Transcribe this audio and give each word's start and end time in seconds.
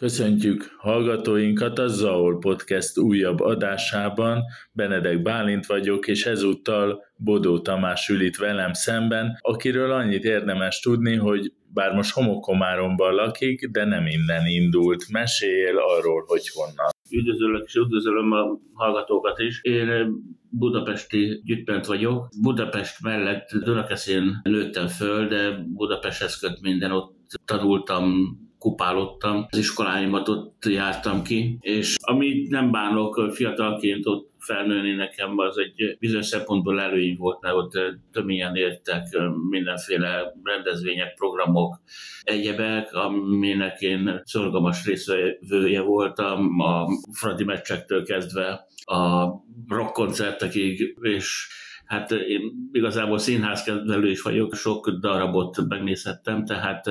Köszöntjük 0.00 0.74
hallgatóinkat 0.78 1.78
a 1.78 1.86
Zaol 1.86 2.38
Podcast 2.38 2.98
újabb 2.98 3.40
adásában. 3.40 4.42
Benedek 4.72 5.22
Bálint 5.22 5.66
vagyok, 5.66 6.06
és 6.08 6.26
ezúttal 6.26 7.04
Bodó 7.16 7.58
Tamás 7.58 8.08
ül 8.08 8.20
itt 8.20 8.36
velem 8.36 8.72
szemben, 8.72 9.38
akiről 9.40 9.92
annyit 9.92 10.24
érdemes 10.24 10.80
tudni, 10.80 11.16
hogy 11.16 11.52
bár 11.72 11.92
most 11.94 12.12
homokomáromban 12.12 13.14
lakik, 13.14 13.70
de 13.70 13.84
nem 13.84 14.06
innen 14.06 14.46
indult. 14.46 15.10
Mesél 15.10 15.76
arról, 15.78 16.24
hogy 16.26 16.48
honnan. 16.48 16.90
Üdvözöllek 17.10 17.62
és 17.66 17.74
üdvözölöm 17.74 18.32
a 18.32 18.58
hallgatókat 18.72 19.38
is. 19.38 19.62
Én 19.62 20.12
budapesti 20.50 21.40
gyütpent 21.44 21.86
vagyok. 21.86 22.28
Budapest 22.42 23.02
mellett 23.02 23.48
Dunakeszén 23.64 24.40
nőttem 24.42 24.86
föl, 24.86 25.28
de 25.28 25.64
Budapesthez 25.66 26.38
köt 26.38 26.60
minden, 26.60 26.92
ott 26.92 27.14
tanultam, 27.44 28.12
kupálottam, 28.60 29.46
az 29.50 29.58
iskoláimat 29.58 30.28
ott 30.28 30.64
jártam 30.64 31.22
ki, 31.22 31.58
és 31.60 31.96
amit 32.00 32.50
nem 32.50 32.70
bánok 32.70 33.30
fiatalként 33.32 34.06
ott 34.06 34.30
felnőni 34.38 34.94
nekem 34.94 35.38
az 35.38 35.58
egy 35.58 35.96
bizonyos 35.98 36.26
szempontból 36.26 36.80
előny 36.80 37.16
volt, 37.16 37.40
mert 37.40 37.54
ott 37.54 37.72
töményen 38.12 38.56
értek 38.56 39.06
mindenféle 39.50 40.34
rendezvények, 40.42 41.14
programok, 41.14 41.80
egyebek, 42.22 42.94
aminek 42.94 43.80
én 43.80 44.20
szorgalmas 44.24 44.84
részvevője 44.84 45.80
voltam, 45.80 46.60
a 46.60 46.86
Fradi 47.12 47.44
meccsektől 47.44 48.04
kezdve 48.04 48.66
a 48.84 49.26
rock 49.68 49.92
koncertekig, 49.92 50.96
és 51.00 51.48
Hát 51.90 52.10
én 52.10 52.68
igazából 52.72 53.18
színházkezelő 53.18 54.10
is 54.10 54.22
vagyok, 54.22 54.54
sok 54.54 54.90
darabot 54.90 55.68
megnézhettem, 55.68 56.44
tehát 56.44 56.90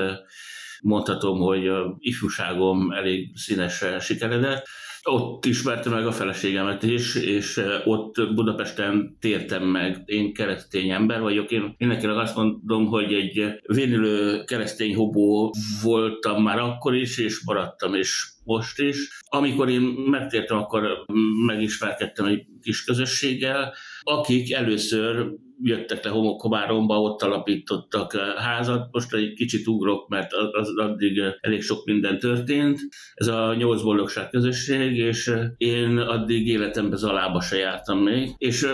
mondhatom, 0.81 1.39
hogy 1.39 1.71
ifjúságom 1.99 2.91
elég 2.91 3.31
színesen 3.35 3.99
sikeredett. 3.99 4.67
Ott 5.03 5.45
ismertem 5.45 5.93
meg 5.93 6.07
a 6.07 6.11
feleségemet 6.11 6.83
is, 6.83 7.15
és 7.15 7.61
ott 7.85 8.33
Budapesten 8.35 9.17
tértem 9.19 9.63
meg. 9.63 10.01
Én 10.05 10.33
keresztény 10.33 10.89
ember 10.89 11.21
vagyok. 11.21 11.51
Én 11.51 11.75
mindenkinek 11.77 12.17
azt 12.17 12.35
mondom, 12.35 12.85
hogy 12.85 13.13
egy 13.13 13.59
vénülő 13.65 14.43
keresztény 14.43 14.95
hobó 14.95 15.53
voltam 15.83 16.43
már 16.43 16.59
akkor 16.59 16.95
is, 16.95 17.17
és 17.17 17.43
maradtam, 17.45 17.93
és 17.93 18.27
most 18.43 18.79
is. 18.79 19.19
Amikor 19.25 19.69
én 19.69 19.81
megtértem, 20.05 20.57
akkor 20.57 21.05
megismerkedtem 21.45 22.25
egy 22.25 22.45
kis 22.61 22.83
közösséggel, 22.83 23.73
akik 24.01 24.53
először 24.53 25.31
jöttek 25.61 26.03
le 26.03 26.09
Homokomáromba, 26.09 27.01
ott 27.01 27.21
alapítottak 27.21 28.13
eh, 28.13 28.21
házat. 28.35 28.87
Most 28.91 29.13
egy 29.13 29.33
kicsit 29.33 29.67
ugrok, 29.67 30.07
mert 30.07 30.33
az, 30.51 30.77
addig 30.77 31.17
eh, 31.17 31.33
elég 31.41 31.61
sok 31.61 31.85
minden 31.85 32.19
történt. 32.19 32.79
Ez 33.13 33.27
a 33.27 33.55
nyolc 33.55 33.81
boldogság 33.81 34.29
közösség, 34.29 34.97
és 34.97 35.27
eh, 35.27 35.45
én 35.57 35.97
addig 35.97 36.47
életemben 36.47 36.97
Zalába 36.97 37.41
se 37.41 37.57
jártam 37.57 37.99
még, 37.99 38.33
és 38.37 38.67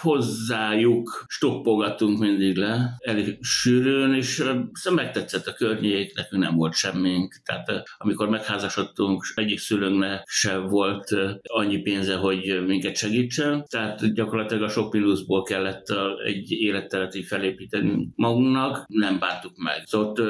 hozzájuk 0.00 1.24
stoppogatunk 1.28 2.18
mindig 2.18 2.56
le, 2.56 2.96
elég 2.98 3.38
sűrűn, 3.40 4.14
és 4.14 4.44
megtetszett 4.94 5.46
a 5.46 5.52
környék, 5.52 6.14
nekünk 6.14 6.42
nem 6.42 6.56
volt 6.56 6.74
semmink. 6.74 7.40
Tehát 7.44 7.82
amikor 7.98 8.28
megházasodtunk, 8.28 9.24
egyik 9.34 9.58
szülőnknek 9.58 10.22
se 10.26 10.56
volt 10.56 11.16
annyi 11.42 11.78
pénze, 11.78 12.14
hogy 12.14 12.64
minket 12.66 12.96
segítsen, 12.96 13.64
tehát 13.68 14.14
gyakorlatilag 14.14 14.62
a 14.62 14.68
sok 14.68 14.92
mínuszból 14.92 15.42
kellett 15.42 15.86
egy 16.30 16.50
életteret 16.50 17.14
így 17.14 17.24
felépíteni 17.24 18.08
magunknak, 18.14 18.84
nem 18.86 19.18
bántuk 19.18 19.56
meg. 19.56 19.82
Szóval 19.84 20.08
ott 20.08 20.20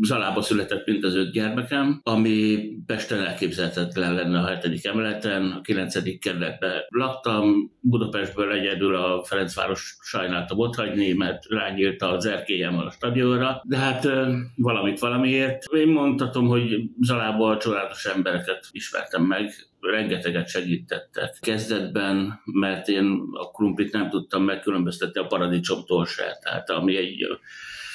Zalába 0.00 0.42
született 0.42 0.86
mint 0.86 1.04
az 1.04 1.14
öt 1.14 1.32
gyermekem, 1.32 2.00
ami 2.02 2.68
Pesten 2.86 3.24
elképzelhetetlen 3.24 4.14
lenne 4.14 4.38
a 4.38 4.46
hetedik 4.46 4.84
emeleten, 4.84 5.50
a 5.50 5.60
kilencedik 5.60 6.20
kerületben 6.20 6.72
laktam, 6.88 7.70
Budapestből 7.80 8.52
egyedül 8.52 8.96
a 8.96 9.24
Ferencváros 9.24 9.96
sajnáltam 10.00 10.58
ott 10.58 10.74
hagyni, 10.74 11.12
mert 11.12 11.46
rányírta 11.48 12.10
az 12.10 12.26
erkélyem 12.26 12.78
a 12.78 12.90
stadionra, 12.90 13.62
de 13.64 13.76
hát 13.76 14.08
valamit 14.56 14.98
valamiért. 14.98 15.64
Én 15.74 15.88
mondhatom, 15.88 16.46
hogy 16.46 16.82
Zalába 17.00 17.50
a 17.50 17.56
csodálatos 17.56 18.04
embereket 18.04 18.68
ismertem 18.70 19.22
meg, 19.22 19.50
rengeteget 19.82 20.48
segítettek. 20.48 21.36
Kezdetben, 21.40 22.40
mert 22.44 22.88
én 22.88 23.22
a 23.32 23.50
krumplit 23.50 23.92
nem 23.92 24.08
tudtam 24.08 24.44
megkülönböztetni 24.44 25.20
a 25.20 25.26
paradicsomtól 25.26 26.06
se, 26.06 26.38
tehát 26.42 26.70
ami 26.70 26.96
egy 26.96 27.18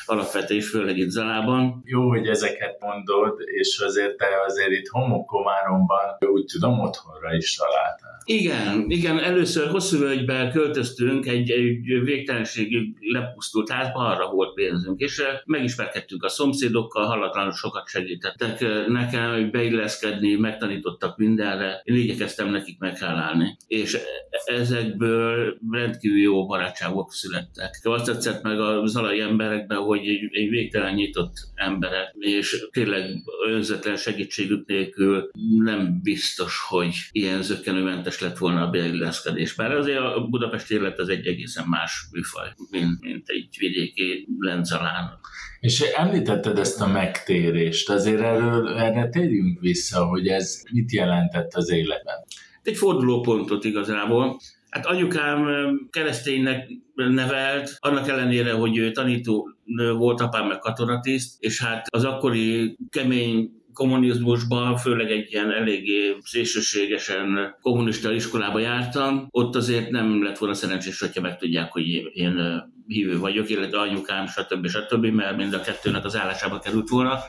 alapvetés, 0.09 0.69
főleg 0.69 0.97
itt 0.97 1.09
Zalában. 1.09 1.81
Jó, 1.85 2.09
hogy 2.09 2.27
ezeket 2.27 2.77
mondod, 2.79 3.39
és 3.59 3.79
azért 3.79 4.17
te 4.17 4.25
azért 4.45 4.71
itt 4.71 4.87
homokomáromban 4.87 6.17
úgy 6.19 6.45
tudom 6.45 6.79
otthonra 6.79 7.35
is 7.35 7.55
találtál. 7.55 8.17
Igen, 8.29 8.85
igen, 8.87 9.19
először 9.19 9.69
hosszú 9.69 9.97
völgybe 9.97 10.49
költöztünk 10.53 11.27
egy, 11.27 11.51
egy 11.51 12.03
végtelenségig 12.03 12.95
lepusztult 12.99 13.69
házba, 13.69 13.99
arra 13.99 14.29
volt 14.29 14.53
pénzünk, 14.53 14.99
és 14.99 15.23
megismerkedtünk 15.45 16.23
a 16.23 16.29
szomszédokkal, 16.29 17.05
hallatlanul 17.05 17.51
sokat 17.51 17.87
segítettek 17.87 18.59
nekem, 18.87 19.31
hogy 19.31 19.51
beilleszkedni, 19.51 20.35
megtanítottak 20.35 21.17
mindenre, 21.17 21.81
én 21.83 21.95
igyekeztem 21.95 22.49
nekik 22.49 22.79
meghálálni. 22.79 23.57
És 23.67 23.97
ezekből 24.45 25.57
rendkívül 25.71 26.19
jó 26.19 26.45
barátságok 26.45 27.13
születtek. 27.13 27.79
Azt 27.83 28.05
tetszett 28.05 28.43
meg 28.43 28.59
a 28.59 28.85
zalai 28.85 29.19
emberekben, 29.19 29.77
hogy 29.77 29.96
egy, 30.05 30.29
egy 30.31 30.49
végtelen 30.49 30.93
nyitott 30.93 31.33
emberek, 31.55 32.15
és 32.19 32.67
tényleg 32.71 33.09
önzetlen 33.47 33.95
segítségük 33.95 34.67
nélkül 34.67 35.29
nem 35.57 35.99
biztos, 36.03 36.59
hogy 36.67 36.95
ilyen 37.11 37.41
zökkenőmentes 37.41 38.19
lett 38.19 38.37
volna 38.37 38.61
a 38.61 38.69
beilleszkedés. 38.69 39.53
Bár 39.53 39.71
azért 39.71 39.99
a 39.99 40.27
Budapesti 40.29 40.73
élet 40.73 40.99
az 40.99 41.09
egy 41.09 41.27
egészen 41.27 41.65
más 41.67 42.07
műfaj, 42.11 42.47
mint, 42.71 43.01
mint 43.01 43.29
egy 43.29 43.55
vidéki 43.59 44.27
Lenzalán. 44.39 45.19
És 45.59 45.81
említetted 45.81 46.59
ezt 46.59 46.81
a 46.81 46.87
megtérést, 46.87 47.89
azért 47.89 48.21
erről, 48.21 48.67
erre 48.67 49.09
térjünk 49.09 49.59
vissza, 49.59 50.05
hogy 50.05 50.27
ez 50.27 50.61
mit 50.71 50.91
jelentett 50.91 51.53
az 51.53 51.69
életben. 51.71 52.15
Egy 52.63 52.77
fordulópontot 52.77 53.63
igazából. 53.63 54.39
Hát 54.77 54.85
anyukám 54.85 55.47
kereszténynek 55.89 56.69
nevelt, 56.95 57.75
annak 57.79 58.07
ellenére, 58.07 58.51
hogy 58.51 58.77
ő 58.77 58.91
tanító 58.91 59.49
volt, 59.97 60.21
apám 60.21 60.47
meg 60.47 60.59
katonatiszt, 60.59 61.35
és 61.39 61.61
hát 61.61 61.87
az 61.89 62.03
akkori 62.03 62.77
kemény 62.89 63.51
kommunizmusban, 63.73 64.77
főleg 64.77 65.11
egy 65.11 65.31
ilyen 65.31 65.51
eléggé 65.51 66.15
szélsőségesen 66.23 67.55
kommunista 67.61 68.11
iskolába 68.11 68.59
jártam, 68.59 69.27
ott 69.31 69.55
azért 69.55 69.89
nem 69.89 70.23
lett 70.23 70.37
volna 70.37 70.53
szerencsés, 70.53 70.99
hogyha 70.99 71.21
megtudják, 71.21 71.71
hogy 71.71 71.87
én 72.13 72.63
hívő 72.87 73.19
vagyok, 73.19 73.49
illetve 73.49 73.79
anyukám, 73.79 74.27
stb. 74.27 74.67
stb., 74.67 75.05
mert 75.05 75.37
mind 75.37 75.53
a 75.53 75.61
kettőnek 75.61 76.05
az 76.05 76.15
állásába 76.15 76.59
került 76.59 76.89
volna 76.89 77.19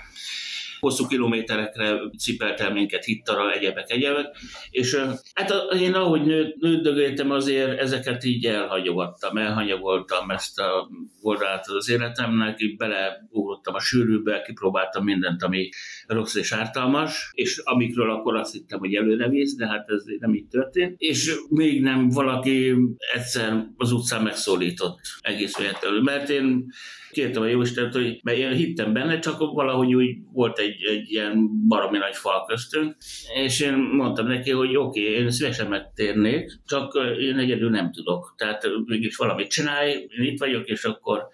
hosszú 0.81 1.07
kilométerekre 1.07 1.99
cipelte 2.19 2.69
minket 2.69 3.05
hittara, 3.05 3.53
egyebek, 3.53 3.91
egyebek, 3.91 4.37
és 4.71 4.97
hát 5.35 5.53
én 5.81 5.95
ahogy 5.95 6.23
nő, 6.23 6.55
nődögéltem 6.59 7.31
azért 7.31 7.79
ezeket 7.79 8.25
így 8.25 8.47
elhagyogattam, 8.47 9.37
elhanyagoltam 9.37 10.31
ezt 10.31 10.59
a 10.59 10.89
oldalát 11.21 11.69
az 11.69 11.91
életemnek, 11.91 12.61
így 12.61 12.77
beleugrottam 12.77 13.75
a 13.75 13.81
sűrűbe, 13.81 14.43
kipróbáltam 14.43 15.05
mindent, 15.05 15.43
ami 15.43 15.69
rossz 16.07 16.35
és 16.35 16.53
ártalmas, 16.53 17.31
és 17.33 17.59
amikről 17.59 18.11
akkor 18.11 18.37
azt 18.37 18.53
hittem, 18.53 18.79
hogy 18.79 18.95
előre 18.95 19.29
víz, 19.29 19.57
de 19.57 19.67
hát 19.67 19.89
ez 19.89 20.03
nem 20.19 20.35
így 20.35 20.47
történt, 20.47 20.95
és 20.99 21.35
még 21.49 21.83
nem 21.83 22.09
valaki 22.09 22.75
egyszer 23.15 23.67
az 23.77 23.93
utcán 23.93 24.23
megszólított 24.23 25.01
egész 25.21 25.57
véletlenül, 25.57 26.03
mert 26.03 26.29
én 26.29 26.67
kértem 27.11 27.43
a 27.43 27.47
Jóistent, 27.47 27.93
hogy 27.93 28.21
mert 28.23 28.39
én 28.39 28.53
hittem 28.53 28.93
benne, 28.93 29.19
csak 29.19 29.39
valahogy 29.39 29.95
úgy 29.95 30.17
volt 30.33 30.59
egy, 30.59 30.85
egy 30.85 31.11
ilyen 31.11 31.49
baromi 31.69 31.99
nagy 31.99 32.17
fal 32.17 32.45
köztünk, 32.47 32.97
és 33.35 33.61
én 33.61 33.75
mondtam 33.75 34.27
neki, 34.27 34.51
hogy 34.51 34.77
oké, 34.77 35.01
okay, 35.01 35.23
én 35.23 35.31
szívesen 35.31 35.67
megtérnék, 35.67 36.61
csak 36.67 36.99
én 37.21 37.39
egyedül 37.39 37.71
nem 37.71 37.93
tudok. 37.93 38.35
Tehát 38.37 38.63
mégis 38.85 39.17
valamit 39.17 39.51
csinálj, 39.51 39.93
én 39.93 40.25
itt 40.25 40.39
vagyok, 40.39 40.67
és 40.67 40.85
akkor 40.85 41.29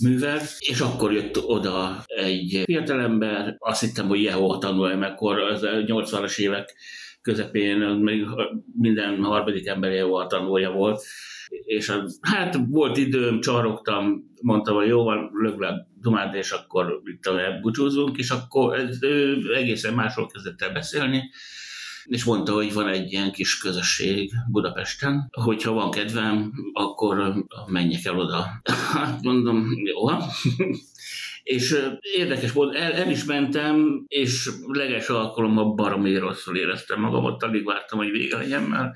művel, 0.00 0.40
és 0.58 0.80
akkor 0.80 1.12
jött 1.12 1.42
oda 1.42 2.04
egy 2.06 2.62
fiatalember, 2.64 3.56
azt 3.58 3.80
hittem, 3.80 4.08
hogy 4.08 4.22
Jehova 4.22 4.58
tanul, 4.58 5.02
akkor 5.02 5.38
az 5.38 5.60
80-as 5.64 6.38
évek 6.38 6.74
közepén 7.22 7.78
még 7.78 8.26
minden 8.78 9.22
harmadik 9.22 9.66
ember 9.66 9.92
Jehova 9.92 10.26
tanulja 10.26 10.70
volt, 10.70 11.02
és 11.48 11.92
hát 12.20 12.58
volt 12.68 12.96
időm, 12.96 13.40
csarogtam, 13.40 14.30
mondtam, 14.42 14.74
hogy 14.74 14.86
jó 14.86 15.04
van, 15.04 15.30
lögve 15.32 15.86
Dumád, 16.00 16.34
és 16.34 16.50
akkor 16.50 17.02
itt 17.04 17.60
búcsúzunk, 17.60 18.16
és 18.18 18.30
akkor 18.30 18.78
ez, 18.78 19.02
ő 19.02 19.54
egészen 19.54 19.94
másról 19.94 20.26
kezdett 20.26 20.62
el 20.62 20.72
beszélni, 20.72 21.30
és 22.04 22.24
mondta, 22.24 22.52
hogy 22.52 22.72
van 22.72 22.88
egy 22.88 23.12
ilyen 23.12 23.32
kis 23.32 23.58
közösség 23.58 24.32
Budapesten, 24.50 25.28
hogyha 25.30 25.72
van 25.72 25.90
kedvem, 25.90 26.52
akkor 26.72 27.44
menjek 27.66 28.04
el 28.04 28.18
oda. 28.18 28.46
Hát 28.92 29.22
mondom, 29.22 29.66
jó. 29.84 30.08
És 31.42 31.76
érdekes 32.00 32.52
volt, 32.52 32.74
el, 32.74 32.92
el 32.92 33.10
is 33.10 33.24
mentem, 33.24 34.04
és 34.08 34.50
leges 34.66 35.08
alkalommal 35.08 35.74
baromi 35.74 36.16
rosszul 36.16 36.56
éreztem 36.56 37.00
magam, 37.00 37.24
ott 37.24 37.42
alig 37.42 37.64
vártam, 37.64 37.98
hogy 37.98 38.10
vége 38.10 38.36
legyen, 38.36 38.62
mert 38.62 38.92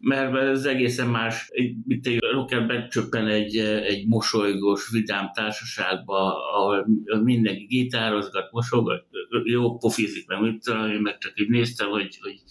mert 0.00 0.36
ez 0.36 0.64
egészen 0.64 1.08
más, 1.08 1.50
mint 1.84 2.06
egy 2.06 2.18
rocker 2.18 2.66
becsöppen 2.66 3.26
egy, 3.26 3.56
egy 3.56 4.06
mosolygós, 4.06 4.90
vidám 4.90 5.30
társaságba, 5.34 6.34
ahol 6.54 6.86
mindenki 7.22 7.64
gitározgat, 7.64 8.52
mosolgat, 8.52 9.06
jó 9.44 9.76
pofizik, 9.76 10.26
meg 10.26 10.40
mit 10.40 10.62
tudom, 10.62 11.02
meg 11.02 11.18
csak 11.18 11.32
így 11.40 11.48
néztem, 11.48 11.88
hogy, 11.88 12.18
hogy 12.20 12.42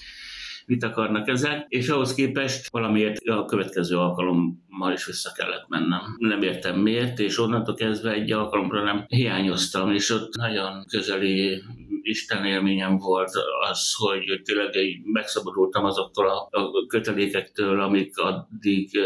mit 0.69 0.83
akarnak 0.83 1.27
ezek, 1.27 1.65
és 1.67 1.89
ahhoz 1.89 2.13
képest 2.13 2.71
valamiért 2.71 3.27
a 3.27 3.45
következő 3.45 3.97
alkalommal 3.97 4.93
is 4.93 5.05
vissza 5.05 5.31
kellett 5.31 5.67
mennem. 5.67 6.01
Nem 6.17 6.41
értem 6.41 6.79
miért, 6.79 7.19
és 7.19 7.39
onnantól 7.39 7.75
kezdve 7.75 8.11
egy 8.11 8.31
alkalomra 8.31 8.83
nem 8.83 9.05
hiányoztam, 9.07 9.91
és 9.91 10.09
ott 10.09 10.35
nagyon 10.35 10.85
közeli 10.87 11.63
Isten 12.01 12.45
élményem 12.45 12.97
volt 12.97 13.31
az, 13.69 13.93
hogy 13.93 14.41
tényleg 14.43 14.71
megszabadultam 15.03 15.85
azoktól 15.85 16.27
a 16.27 16.49
kötelékektől, 16.87 17.81
amik 17.81 18.17
addig 18.17 18.99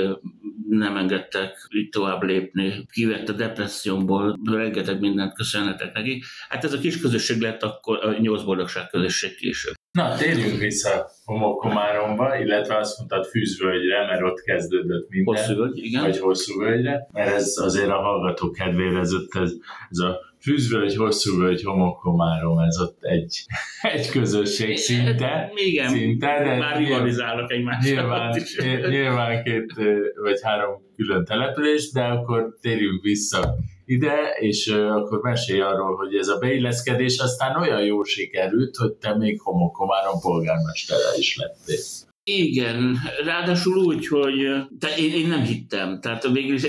nem 0.70 0.98
engedtek 0.98 1.68
tovább 1.90 2.24
lépni. 2.24 2.86
Kivett 2.92 3.30
a 3.30 3.34
depressziómból, 3.34 4.40
rengeteg 4.52 5.00
mindent 5.00 5.34
köszönhetek 5.34 5.94
neki. 5.94 6.24
Hát 6.50 6.64
ez 6.64 6.74
a 6.74 6.80
kis 6.80 7.02
közösség 7.02 7.42
lett 7.42 7.64
akkor 7.64 8.06
a 8.06 8.20
nyolc 8.20 8.44
boldogság 8.44 8.90
közösség 8.90 9.36
később. 9.36 9.74
Na, 9.94 10.16
térjünk 10.16 10.60
vissza 10.60 11.10
Homokomáromba, 11.26 12.38
illetve 12.38 12.78
azt 12.78 12.98
mondtad 12.98 13.26
Fűzvölgyre, 13.26 14.06
mert 14.06 14.22
ott 14.22 14.42
kezdődött 14.42 15.10
minden. 15.10 15.36
Hosszú 15.36 15.56
völgy, 15.56 15.78
igen. 15.78 16.02
Vagy 16.02 16.20
hosszú 16.20 16.60
völgyre, 16.60 17.08
mert 17.12 17.34
ez 17.34 17.58
azért 17.58 17.90
a 17.90 18.02
hallgatók 18.02 18.54
kedvére 18.54 19.00
ez, 19.00 19.14
ott 19.14 19.36
ez, 19.36 19.52
ez 19.90 19.98
a 19.98 20.20
Fűzvölgy, 20.40 20.96
hosszú 20.96 21.40
völgy, 21.40 21.64
homokomárom, 21.64 22.60
ez 22.60 22.80
ott 22.80 22.98
egy, 23.04 23.46
egy 23.96 24.10
közösség 24.10 24.78
szinte. 24.78 25.52
Igen, 25.56 25.90
szinte, 25.90 26.44
de 26.44 26.58
már 26.58 26.78
rivalizálnak 26.78 27.52
egymással. 27.52 27.94
Nyilván, 27.94 28.42
nyilván 28.90 29.44
két 29.44 29.74
vagy 30.22 30.40
három 30.44 30.82
külön 30.96 31.26
település, 31.26 31.92
de 31.92 32.04
akkor 32.04 32.58
térjünk 32.62 33.02
vissza 33.02 33.56
ide, 33.86 34.36
és 34.40 34.68
akkor 34.68 35.20
mesélj 35.22 35.62
arról, 35.62 35.96
hogy 35.96 36.16
ez 36.16 36.28
a 36.28 36.38
beilleszkedés 36.38 37.18
aztán 37.18 37.62
olyan 37.62 37.84
jól 37.84 38.06
sikerült, 38.06 38.76
hogy 38.76 38.94
te 38.94 39.18
még 39.18 39.42
Homokomáron 39.42 40.20
polgármestere 40.20 41.18
is 41.18 41.38
lettél. 41.38 41.80
Igen, 42.26 42.98
ráadásul 43.24 43.78
úgy, 43.78 44.08
hogy 44.08 44.36
te, 44.80 44.96
én, 44.98 45.14
én 45.14 45.28
nem 45.28 45.42
hittem. 45.42 46.00
Tehát 46.02 46.28
végül 46.28 46.56
is 46.56 46.64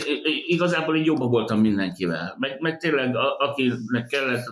igazából 0.47 0.97
én 0.97 1.05
jobban 1.05 1.31
voltam 1.31 1.61
mindenkivel. 1.61 2.37
Meg, 2.39 2.61
meg 2.61 2.79
tényleg, 2.79 3.17
a, 3.17 3.37
akinek 3.39 4.07
kellett, 4.07 4.45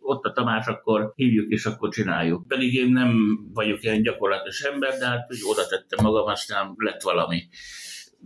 ott 0.00 0.24
a 0.24 0.32
Tamás, 0.32 0.66
akkor 0.66 1.12
hívjuk 1.14 1.50
és 1.50 1.64
akkor 1.64 1.88
csináljuk. 1.88 2.48
Pedig 2.48 2.74
én 2.74 2.92
nem 2.92 3.38
vagyok 3.54 3.82
ilyen 3.82 4.02
gyakorlatos 4.02 4.60
ember, 4.60 4.98
de 4.98 5.06
hát 5.06 5.26
úgy 5.30 5.38
oda 5.50 5.66
tettem 5.66 6.04
magam, 6.04 6.26
aztán 6.26 6.74
lett 6.76 7.02
valami 7.02 7.42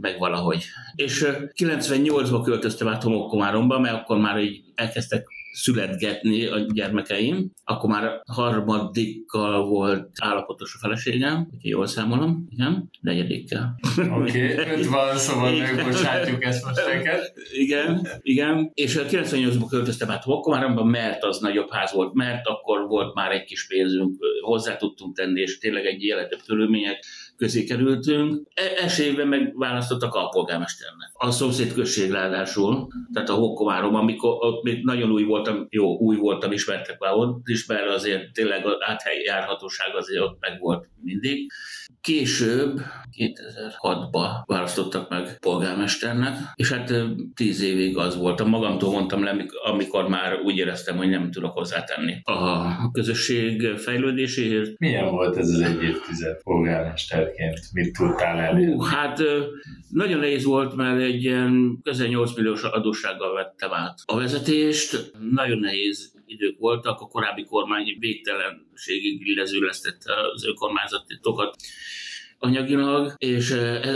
meg 0.00 0.18
valahogy. 0.18 0.64
És 0.94 1.26
98-ban 1.58 2.40
költöztem 2.44 2.88
át 2.88 3.02
Homokkomáromba, 3.02 3.78
mert 3.78 3.94
akkor 3.94 4.18
már 4.18 4.40
így 4.40 4.62
elkezdtek 4.74 5.26
születgetni 5.52 6.46
a 6.46 6.58
gyermekeim, 6.58 7.50
akkor 7.64 7.90
már 7.90 8.20
harmadikkal 8.26 9.66
volt 9.66 10.08
állapotos 10.20 10.74
a 10.74 10.78
feleségem, 10.78 11.34
hogyha 11.34 11.68
jól 11.68 11.86
számolom, 11.86 12.46
igen, 12.50 12.90
negyedikkel. 13.00 13.74
Oké, 14.20 14.52
okay, 14.52 14.82
van, 14.82 15.16
szóval 15.16 15.52
megbocsátjuk 15.58 16.44
ezt 16.44 16.64
most 16.64 16.86
neked. 16.86 17.32
Igen, 17.52 18.08
igen, 18.20 18.70
és 18.74 18.98
98-ban 19.08 19.66
költöztem 19.68 20.10
át 20.10 20.24
Hokkomáromba, 20.24 20.84
mert 20.84 21.24
az 21.24 21.38
nagyobb 21.38 21.70
ház 21.70 21.92
volt, 21.92 22.12
mert 22.14 22.46
akkor 22.46 22.86
volt 22.86 23.14
már 23.14 23.30
egy 23.30 23.44
kis 23.44 23.66
pénzünk, 23.66 24.16
hozzá 24.40 24.76
tudtunk 24.76 25.16
tenni, 25.16 25.40
és 25.40 25.58
tényleg 25.58 25.84
egy 25.84 26.02
életebb 26.02 26.40
körülmények 26.46 27.04
közé 27.42 27.64
kerültünk. 27.64 28.48
Esélyben 28.82 29.28
megválasztottak 29.28 30.14
a 30.14 30.28
polgármesternek. 30.28 31.10
A 31.12 31.30
szomszéd 31.30 31.74
község 31.74 32.10
ráadásul, 32.10 32.88
tehát 33.12 33.28
a 33.28 33.34
Hokkomárom, 33.34 33.94
amikor 33.94 34.36
ott 34.40 34.62
még 34.62 34.84
nagyon 34.84 35.10
új 35.10 35.24
voltam, 35.24 35.66
jó, 35.70 35.98
új 35.98 36.16
voltam, 36.16 36.52
ismertek 36.52 36.98
már 36.98 37.12
ott 37.14 37.48
is, 37.48 37.66
mert 37.66 37.88
azért 37.88 38.32
tényleg 38.32 38.66
az 38.66 38.76
átjárhatóság 38.80 39.96
azért 39.96 40.22
ott 40.22 40.36
meg 40.40 40.60
volt 40.60 40.88
mindig. 41.04 41.52
Később, 42.00 42.80
2006-ban 43.18 44.28
választottak 44.46 45.10
meg 45.10 45.38
polgármesternek, 45.40 46.36
és 46.54 46.72
hát 46.72 46.92
tíz 47.34 47.62
évig 47.62 47.96
az 47.96 48.16
voltam. 48.16 48.48
Magamtól 48.48 48.92
mondtam 48.92 49.24
le, 49.24 49.46
amikor 49.64 50.08
már 50.08 50.40
úgy 50.44 50.56
éreztem, 50.56 50.96
hogy 50.96 51.08
nem 51.08 51.30
tudok 51.30 51.52
hozzátenni 51.52 52.20
a 52.24 52.90
közösség 52.90 53.76
fejlődéséhez. 53.76 54.74
Milyen 54.78 55.10
volt 55.10 55.36
ez 55.36 55.48
az 55.48 55.60
egy 55.60 55.82
évtized 55.82 56.40
polgármesterként? 57.32 57.72
Mit 57.72 57.92
tudtál 57.92 58.38
elérni? 58.38 58.74
Uh, 58.74 58.86
hát 58.86 59.22
nagyon 59.90 60.18
nehéz 60.18 60.44
volt, 60.44 60.74
mert 60.74 61.00
egy 61.00 61.22
ilyen 61.22 61.78
közel 61.82 62.06
8 62.06 62.36
milliós 62.36 62.62
adóssággal 62.62 63.34
vettem 63.34 63.72
át 63.72 63.98
a 64.04 64.16
vezetést. 64.16 65.12
Nagyon 65.30 65.58
nehéz 65.58 66.14
idők 66.26 66.58
voltak, 66.58 67.00
a 67.00 67.06
korábbi 67.06 67.44
kormány 67.44 67.96
végtelenségig 67.98 69.26
illezőlesztette 69.26 70.12
az 70.34 70.46
önkormányzatokat 70.46 71.56
anyagilag, 72.42 73.14
és 73.18 73.52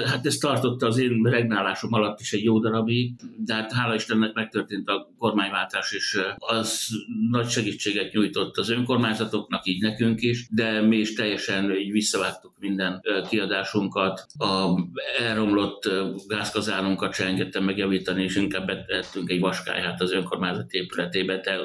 hát 0.06 0.26
ez 0.26 0.36
tartotta 0.36 0.86
az 0.86 0.98
én 0.98 1.22
regnálásom 1.22 1.92
alatt 1.92 2.20
is 2.20 2.32
egy 2.32 2.44
jó 2.44 2.58
darabig, 2.58 3.12
de 3.44 3.54
hát 3.54 3.72
hála 3.72 3.94
Istennek 3.94 4.34
megtörtént 4.34 4.88
a 4.88 5.08
kormányváltás, 5.18 5.92
és 5.92 6.20
az 6.36 6.88
nagy 7.30 7.48
segítséget 7.48 8.12
nyújtott 8.12 8.56
az 8.56 8.70
önkormányzatoknak, 8.70 9.66
így 9.66 9.82
nekünk 9.82 10.22
is, 10.22 10.46
de 10.50 10.80
mi 10.80 10.96
is 10.96 11.14
teljesen 11.14 11.76
így 11.76 11.90
visszavágtuk 11.90 12.52
minden 12.60 13.02
kiadásunkat, 13.28 14.26
a 14.38 14.80
elromlott 15.18 15.90
gázkazánunkat 16.28 17.14
se 17.14 17.24
engedtem 17.26 17.64
megjavítani, 17.64 18.22
és 18.22 18.36
inkább 18.36 18.66
betettünk 18.66 19.30
egy 19.30 19.40
vaskályát 19.40 20.00
az 20.00 20.12
önkormányzat 20.12 20.72
épületébe, 20.72 21.36
de 21.36 21.58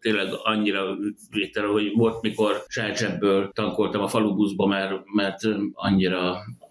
tényleg 0.00 0.28
annyira 0.42 0.96
végtelen, 1.30 1.70
hogy 1.70 1.92
volt, 1.94 2.22
mikor 2.22 2.64
saját 2.68 3.18
tankoltam 3.52 4.02
a 4.02 4.08
falubuszba, 4.08 4.66
mert, 4.66 4.92
mert 5.14 5.40
annyira 5.72 6.23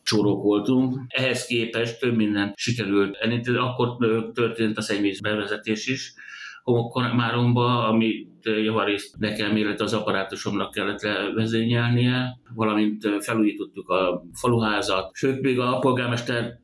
csórok 0.04 0.44
voltunk. 0.44 0.96
Ehhez 1.08 1.46
képest 1.46 2.00
több 2.00 2.16
minden 2.16 2.54
sikerült. 2.56 3.18
Akkor 3.46 3.98
történt 4.34 4.78
a 4.78 4.82
szennyvíz 4.82 5.20
bevezetés 5.20 5.88
is, 5.88 6.14
homokkomáromba, 6.64 7.88
ami 7.88 8.28
javarészt 8.42 9.18
nekem, 9.18 9.56
illetve 9.56 9.84
az 9.84 9.94
apparátusomnak 9.94 10.72
kellett 10.72 11.02
vezényelnie, 11.36 12.40
valamint 12.56 13.08
felújítottuk 13.20 13.90
a 13.90 14.24
faluházat, 14.34 15.10
sőt, 15.14 15.42
még 15.42 15.60
a 15.60 15.80
polgármester 15.80 16.62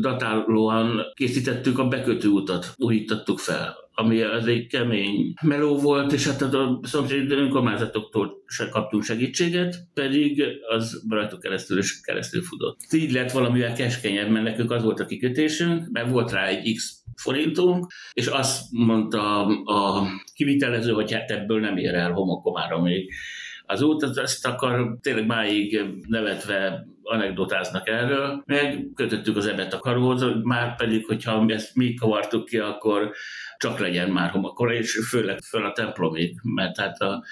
datálóan 0.00 1.00
készítettük 1.14 1.78
a 1.78 1.88
bekötő 1.88 2.28
utat, 2.28 2.74
újítottuk 2.76 3.38
fel 3.38 3.84
ami 3.98 4.20
az 4.20 4.46
egy 4.46 4.66
kemény 4.66 5.34
meló 5.42 5.78
volt, 5.78 6.12
és 6.12 6.26
hát 6.26 6.42
a 6.42 6.80
szomszéd 6.82 7.30
önkormányzatoktól 7.30 8.42
se 8.46 8.68
kaptunk 8.68 9.02
segítséget, 9.02 9.76
pedig 9.94 10.42
az 10.68 11.02
rajtuk 11.08 11.40
keresztül 11.40 11.78
és 11.78 12.00
keresztül 12.00 12.42
futott. 12.42 12.78
Így 12.92 13.12
lett 13.12 13.30
valamivel 13.30 13.72
keskenyebb, 13.72 14.30
mert 14.30 14.44
nekünk 14.44 14.70
az 14.70 14.82
volt 14.82 15.00
a 15.00 15.06
kikötésünk, 15.06 15.88
mert 15.90 16.10
volt 16.10 16.32
rá 16.32 16.46
egy 16.46 16.74
X 16.74 17.02
forintunk, 17.14 17.92
és 18.12 18.26
azt 18.26 18.62
mondta 18.70 19.46
a 19.64 20.08
kivitelező, 20.34 20.92
hogy 20.92 21.12
hát 21.12 21.30
ebből 21.30 21.60
nem 21.60 21.76
ér 21.76 21.94
el 21.94 22.12
homokomára 22.12 22.82
még 22.82 23.12
az 23.66 23.82
út, 23.82 24.18
ezt 24.18 24.46
akar 24.46 24.96
tényleg 25.00 25.26
máig 25.26 25.84
nevetve 26.08 26.86
anekdotáznak 27.02 27.88
erről, 27.88 28.42
meg 28.46 28.86
kötöttük 28.94 29.36
az 29.36 29.46
ebet 29.46 29.72
a 29.72 29.78
karóhoz, 29.78 30.24
már 30.42 30.76
pedig, 30.76 31.06
hogyha 31.06 31.44
ezt 31.46 31.74
mi 31.74 31.94
kavartuk 31.94 32.44
ki, 32.44 32.58
akkor 32.58 33.12
csak 33.56 33.78
legyen 33.78 34.10
már 34.10 34.30
homokkora, 34.30 34.72
és 34.72 35.06
főleg 35.08 35.38
föl 35.40 35.64
a 35.64 35.72
templomig, 35.72 36.40
mert 36.42 36.80
hát 36.80 37.00
a 37.00 37.24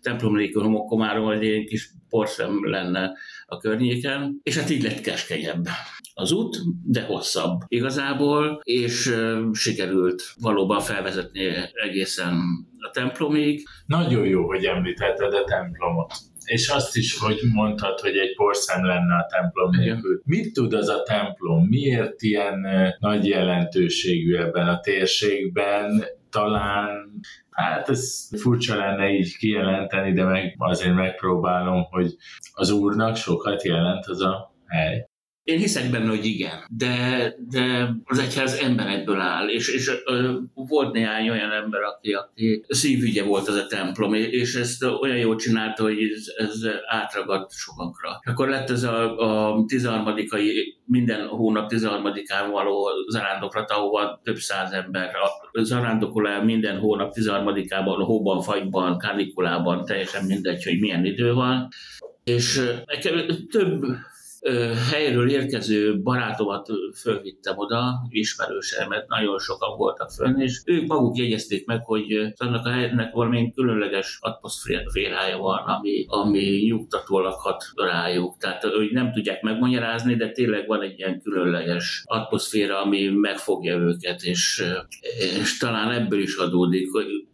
templomig 0.00 0.56
homokkomáron 0.56 1.32
egy 1.32 1.42
ilyen 1.42 1.64
kis 1.64 1.90
porszem 2.08 2.68
lenne 2.70 3.12
a 3.52 3.58
környéken, 3.58 4.40
és 4.42 4.56
hát 4.56 4.70
így 4.70 4.82
lett 4.82 5.00
keskenyebb 5.00 5.66
az 6.14 6.32
út, 6.32 6.56
de 6.84 7.02
hosszabb 7.02 7.60
igazából, 7.68 8.60
és 8.62 9.06
uh, 9.06 9.52
sikerült 9.52 10.22
valóban 10.40 10.80
felvezetni 10.80 11.48
egészen 11.72 12.34
a 12.78 12.90
templomig. 12.90 13.66
Nagyon 13.86 14.26
jó, 14.26 14.46
hogy 14.46 14.64
említetted 14.64 15.34
a 15.34 15.44
templomot 15.44 16.12
és 16.44 16.68
azt 16.68 16.96
is, 16.96 17.18
hogy 17.18 17.38
mondtad, 17.52 18.00
hogy 18.00 18.16
egy 18.16 18.34
porszem 18.34 18.84
lenne 18.84 19.14
a 19.14 19.26
templom 19.30 19.70
nélkül. 19.70 20.22
Mit 20.24 20.52
tud 20.52 20.72
az 20.72 20.88
a 20.88 21.02
templom? 21.02 21.66
Miért 21.66 22.22
ilyen 22.22 22.66
nagy 22.98 23.26
jelentőségű 23.26 24.36
ebben 24.36 24.68
a 24.68 24.80
térségben? 24.80 26.04
Talán 26.30 27.20
Hát 27.52 27.88
ez 27.88 28.28
furcsa 28.40 28.76
lenne 28.76 29.10
így 29.10 29.36
kijelenteni, 29.36 30.12
de 30.12 30.24
meg 30.24 30.54
azért 30.58 30.94
megpróbálom, 30.94 31.82
hogy 31.90 32.16
az 32.52 32.70
úrnak 32.70 33.16
sokat 33.16 33.62
jelent 33.62 34.06
az 34.06 34.20
a 34.20 34.54
hely. 34.66 35.10
Én 35.44 35.58
hiszek 35.58 35.90
benne, 35.90 36.08
hogy 36.08 36.24
igen, 36.24 36.64
de, 36.76 37.34
de 37.48 37.94
az 38.04 38.18
egyház 38.18 38.54
emberekből 38.54 39.20
áll, 39.20 39.48
és, 39.48 39.74
és 39.74 39.90
ö, 40.04 40.32
volt 40.54 40.92
néhány 40.92 41.28
olyan 41.28 41.50
ember, 41.50 41.80
aki, 41.80 42.12
aki 42.12 42.64
szívügye 42.68 43.24
volt 43.24 43.48
az 43.48 43.54
a 43.54 43.66
templom, 43.66 44.14
és 44.14 44.54
ezt 44.54 44.84
olyan 44.84 45.16
jól 45.16 45.36
csinálta, 45.36 45.82
hogy 45.82 45.96
ez, 46.02 46.46
ez 46.46 46.70
átragadt 46.86 47.52
sokakra. 47.52 48.20
Akkor 48.24 48.48
lett 48.48 48.70
ez 48.70 48.82
a, 48.82 49.16
a 49.56 49.64
13 49.66 50.14
minden 50.84 51.26
hónap 51.26 51.70
13-án 51.74 52.48
való 52.50 52.88
zarándoklat, 53.08 53.70
ahova 53.70 54.20
több 54.24 54.36
száz 54.36 54.72
ember 54.72 55.10
zarándokol 55.52 56.28
el 56.28 56.44
minden 56.44 56.78
hónap 56.78 57.12
13-ában, 57.14 58.02
hóban, 58.04 58.42
fagyban, 58.42 58.98
kánikulában, 58.98 59.84
teljesen 59.84 60.24
mindegy, 60.24 60.64
hogy 60.64 60.80
milyen 60.80 61.04
idő 61.04 61.32
van. 61.32 61.68
És 62.24 62.60
nekem 62.86 63.26
több 63.50 63.84
helyről 64.90 65.30
érkező 65.30 66.00
barátomat 66.02 66.68
fölvittem 67.00 67.58
oda, 67.58 68.06
ismerősemet, 68.08 69.08
nagyon 69.08 69.38
sokan 69.38 69.76
voltak 69.76 70.10
fönn, 70.10 70.40
és 70.40 70.62
ők 70.64 70.86
maguk 70.86 71.16
jegyezték 71.16 71.66
meg, 71.66 71.84
hogy 71.84 72.32
annak 72.36 72.66
a 72.66 72.70
helynek 72.70 73.12
valamilyen 73.12 73.52
különleges 73.52 74.18
atmoszférája 74.20 75.38
van, 75.38 75.58
ami, 75.58 76.04
ami 76.08 76.64
nyugtatólag 76.66 77.34
hat 77.34 77.64
rájuk. 77.74 78.36
Tehát, 78.38 78.64
hogy 78.64 78.90
nem 78.92 79.12
tudják 79.12 79.42
megmagyarázni, 79.42 80.14
de 80.14 80.30
tényleg 80.30 80.66
van 80.66 80.82
egy 80.82 80.98
ilyen 80.98 81.20
különleges 81.22 82.02
atmoszféra, 82.06 82.82
ami 82.82 83.08
megfogja 83.08 83.76
őket, 83.76 84.22
és, 84.22 84.64
és 85.40 85.58
talán 85.58 85.90
ebből 85.90 86.20
is 86.20 86.36
adódik, 86.36 86.88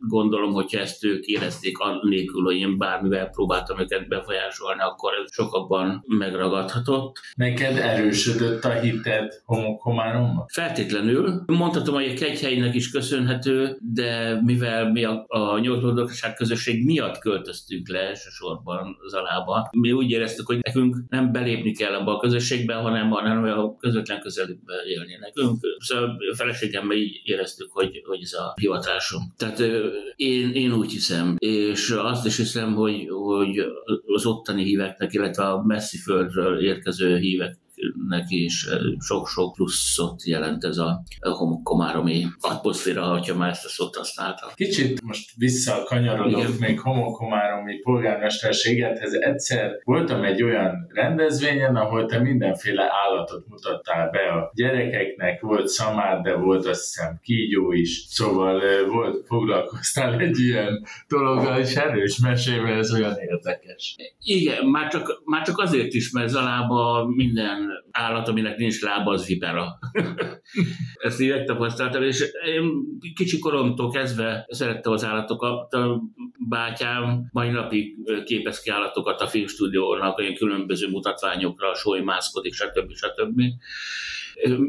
gondolom, 0.08 0.52
hogyha 0.52 0.80
ezt 0.80 1.04
ők 1.04 1.24
érezték 1.24 1.78
annélkül, 1.78 2.42
hogy 2.42 2.56
én 2.56 2.78
bármivel 2.78 3.28
próbáltam 3.28 3.80
őket 3.80 4.08
befolyásolni, 4.08 4.80
akkor 4.80 5.12
ez 5.12 5.32
sokakban 5.32 6.04
megragadható 6.06 6.97
változott. 6.98 7.20
Neked 7.34 7.76
erősödött 7.76 8.64
a 8.64 8.70
hited 8.80 9.32
homokomáromban? 9.44 10.44
Feltétlenül. 10.48 11.42
Mondhatom, 11.46 11.94
hogy 11.94 12.12
a 12.14 12.18
kegyhelynek 12.18 12.74
is 12.74 12.90
köszönhető, 12.90 13.76
de 13.80 14.40
mivel 14.44 14.90
mi 14.90 15.04
a, 15.04 15.24
a 15.28 15.58
nyolcmondokság 15.58 16.34
közösség 16.34 16.84
miatt 16.84 17.18
költöztünk 17.18 17.88
le 17.88 17.98
elsősorban 17.98 18.96
Zalába, 19.08 19.68
mi 19.72 19.92
úgy 19.92 20.10
éreztük, 20.10 20.46
hogy 20.46 20.58
nekünk 20.62 20.96
nem 21.08 21.32
belépni 21.32 21.72
kell 21.72 21.94
abba 21.94 22.16
a 22.16 22.20
közösségbe, 22.20 22.74
hanem, 22.74 23.10
hanem 23.10 23.44
a 23.44 23.76
közvetlen 23.76 24.20
közelükbe 24.20 24.74
élni 24.86 25.16
nekünk. 25.20 25.58
Szóval 25.78 26.16
a 26.32 26.36
feleségemmel 26.36 26.96
így 26.96 27.20
éreztük, 27.24 27.68
hogy, 27.70 28.02
hogy 28.06 28.22
ez 28.22 28.32
a 28.32 28.52
hivatásunk. 28.60 29.36
Tehát 29.36 29.62
én, 30.16 30.50
én 30.52 30.72
úgy 30.72 30.92
hiszem, 30.92 31.36
és 31.38 31.90
azt 31.90 32.26
is 32.26 32.36
hiszem, 32.36 32.74
hogy, 32.74 33.06
hogy 33.08 33.64
az 34.06 34.26
ottani 34.26 34.64
híveknek, 34.64 35.12
illetve 35.12 35.44
a 35.44 35.62
messzi 35.62 35.98
földről 35.98 36.60
érkező 36.60 36.87
érkező 36.88 37.18
híveknek 37.78 38.30
is 38.30 38.66
sok-sok 38.98 39.52
pluszot 39.52 40.24
jelent 40.24 40.64
ez 40.64 40.78
a 40.78 41.02
homokomáromi 41.20 42.24
atmoszféra, 42.40 43.02
ha 43.02 43.34
már 43.36 43.50
ezt 43.50 43.64
a 43.64 43.68
szót 43.68 43.96
használtam. 43.96 44.48
Kicsit 44.54 45.02
most 45.02 45.30
visszakanyarodok 45.36 46.40
Igen. 46.40 46.56
még 46.60 46.80
homokomáromi 46.80 47.74
polgármesterségethez. 47.78 49.12
Egyszer 49.12 49.70
voltam 49.84 50.24
egy 50.24 50.42
olyan 50.42 50.86
rendezvényen, 50.88 51.76
ahol 51.76 52.06
te 52.06 52.18
mindenféle 52.18 52.90
állatot 53.06 53.48
mutattál 53.48 54.10
be 54.10 54.18
a 54.18 54.50
gyerekeknek, 54.54 55.40
volt 55.40 55.68
szamár, 55.68 56.20
de 56.20 56.34
volt 56.34 56.66
azt 56.66 56.80
hiszem 56.80 57.18
kígyó 57.22 57.72
is, 57.72 58.04
szóval 58.08 58.62
volt, 58.86 59.26
foglalkoztál 59.26 60.20
egy 60.20 60.38
ilyen 60.38 60.86
dologgal, 61.08 61.58
és 61.58 61.74
erős 61.74 62.18
mesével 62.18 62.78
ez 62.78 62.94
olyan 62.94 63.16
érdekes. 63.16 63.96
Igen, 64.22 64.66
már 64.66 64.90
csak, 64.90 65.22
már 65.24 65.42
csak 65.42 65.58
azért 65.58 65.94
is, 65.94 66.10
mert 66.10 66.28
Zalában 66.28 67.06
minden 67.06 67.67
állat, 67.90 68.28
aminek 68.28 68.56
nincs 68.56 68.80
lába, 68.80 69.10
az 69.10 69.26
vipera. 69.26 69.78
Ezt 71.06 71.20
így 71.20 71.30
megtapasztaltam, 71.30 72.02
és 72.02 72.24
én 72.46 72.70
kicsi 73.14 73.38
koromtól 73.38 73.90
kezdve 73.90 74.46
szerettem 74.48 74.92
az 74.92 75.04
állatokat. 75.04 75.74
A 75.74 76.02
bátyám 76.48 77.28
mai 77.32 77.50
napig 77.50 77.96
képez 78.24 78.60
ki 78.60 78.70
állatokat 78.70 79.20
a 79.20 79.26
filmstúdiónak, 79.26 80.18
olyan 80.18 80.34
különböző 80.34 80.88
mutatványokra, 80.88 81.72
mászkodik, 82.04 82.54
stb. 82.54 82.92
stb. 82.94 83.40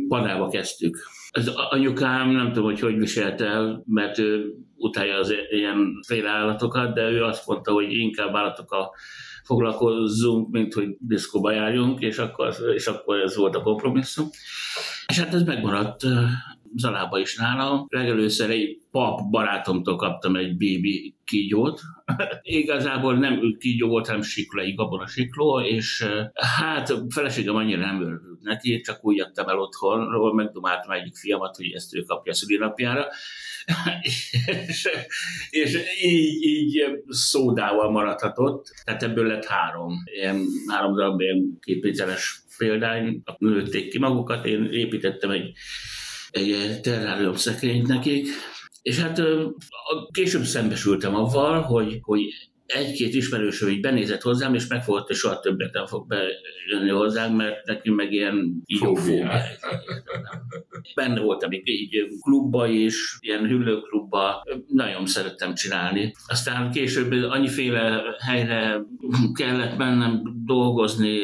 Panába 0.07 0.47
kezdtük. 0.47 0.97
Az 1.31 1.47
anyukám 1.47 2.29
nem 2.29 2.47
tudom, 2.47 2.63
hogy 2.63 2.79
hogy 2.79 2.97
viselt 2.97 3.41
el, 3.41 3.83
mert 3.85 4.17
ő 4.17 4.53
utálja 4.75 5.17
az 5.17 5.33
ilyen 5.49 5.99
féle 6.07 6.29
állatokat, 6.29 6.93
de 6.93 7.09
ő 7.09 7.23
azt 7.23 7.47
mondta, 7.47 7.71
hogy 7.71 7.93
inkább 7.93 8.35
állatok 8.35 8.71
a 8.71 8.91
foglalkozzunk, 9.49 10.51
mint 10.51 10.73
hogy 10.73 10.95
diszkóba 10.99 11.51
járjunk, 11.51 11.99
és 11.99 12.17
akkor, 12.17 12.55
és 12.75 12.87
akkor 12.87 13.19
ez 13.19 13.35
volt 13.35 13.55
a 13.55 13.61
kompromisszum. 13.61 14.27
És 15.07 15.19
hát 15.19 15.33
ez 15.33 15.43
megmaradt 15.43 16.05
Zalába 16.75 17.19
is 17.19 17.35
nálam. 17.35 17.85
Legelőször 17.89 18.49
egy 18.49 18.77
pap 18.91 19.29
barátomtól 19.29 19.95
kaptam 19.95 20.35
egy 20.35 20.57
bébi 20.57 21.15
kígyót. 21.23 21.81
Igazából 22.41 23.17
nem 23.17 23.55
kígyó 23.59 23.87
volt, 23.87 24.07
hanem 24.07 24.21
sikló, 24.21 24.61
egy 24.61 24.75
gabona 24.75 25.07
sikló, 25.07 25.59
és 25.59 26.05
hát 26.33 26.93
feleségem 27.09 27.55
annyira 27.55 27.85
nem 27.85 28.21
neki, 28.41 28.81
csak 28.81 29.05
úgy 29.05 29.15
jöttem 29.15 29.47
el 29.47 29.59
otthonról, 29.59 30.33
megdomáltam 30.33 30.91
egyik 30.91 31.15
fiamat, 31.15 31.55
hogy 31.55 31.71
ezt 31.71 31.95
ő 31.95 32.01
kapja 32.01 32.31
a 32.31 32.35
szülinapjára. 32.35 33.07
és, 34.67 34.89
és 35.49 35.77
így, 36.01 36.43
így 36.43 37.03
szódával 37.07 37.91
maradhatott, 37.91 38.67
tehát 38.83 39.03
ebből 39.03 39.27
lett 39.27 39.45
három, 39.45 39.93
ilyen 40.05 40.45
három 40.67 40.95
darab 40.95 41.21
ilyen 41.21 41.57
képvételes 41.61 42.41
példány, 42.57 43.23
nőtték 43.37 43.89
ki 43.89 43.99
magukat, 43.99 44.45
én 44.45 44.69
építettem 44.71 45.29
egy, 45.29 45.51
egy 46.31 46.79
terrárium 46.81 47.35
szekrényt 47.35 47.87
nekik, 47.87 48.27
és 48.81 48.99
hát 48.99 49.21
később 50.11 50.43
szembesültem 50.43 51.15
avval, 51.15 51.61
hogy, 51.61 51.99
hogy 52.01 52.21
egy-két 52.69 53.13
ismerősöm 53.13 53.69
így 53.69 53.79
benézett 53.79 54.21
hozzám, 54.21 54.53
és 54.53 54.67
megfogott, 54.67 55.07
hogy 55.07 55.15
soha 55.15 55.39
többet 55.39 55.73
nem 55.73 55.85
fog 55.85 56.07
bejönni 56.07 56.89
hozzám, 56.89 57.35
mert 57.35 57.65
neki 57.65 57.89
meg 57.89 58.11
ilyen 58.11 58.63
jó 58.65 58.93
Benne 60.95 61.19
voltam 61.19 61.51
így, 61.51 61.67
így 61.67 62.07
klubba 62.21 62.67
is, 62.67 63.17
ilyen 63.19 63.47
hüllőklubba, 63.47 64.43
nagyon 64.67 65.05
szerettem 65.05 65.53
csinálni. 65.53 66.13
Aztán 66.27 66.71
később 66.71 67.11
annyiféle 67.11 68.01
helyre 68.19 68.81
kellett 69.33 69.77
mennem 69.77 70.21
dolgozni, 70.45 71.19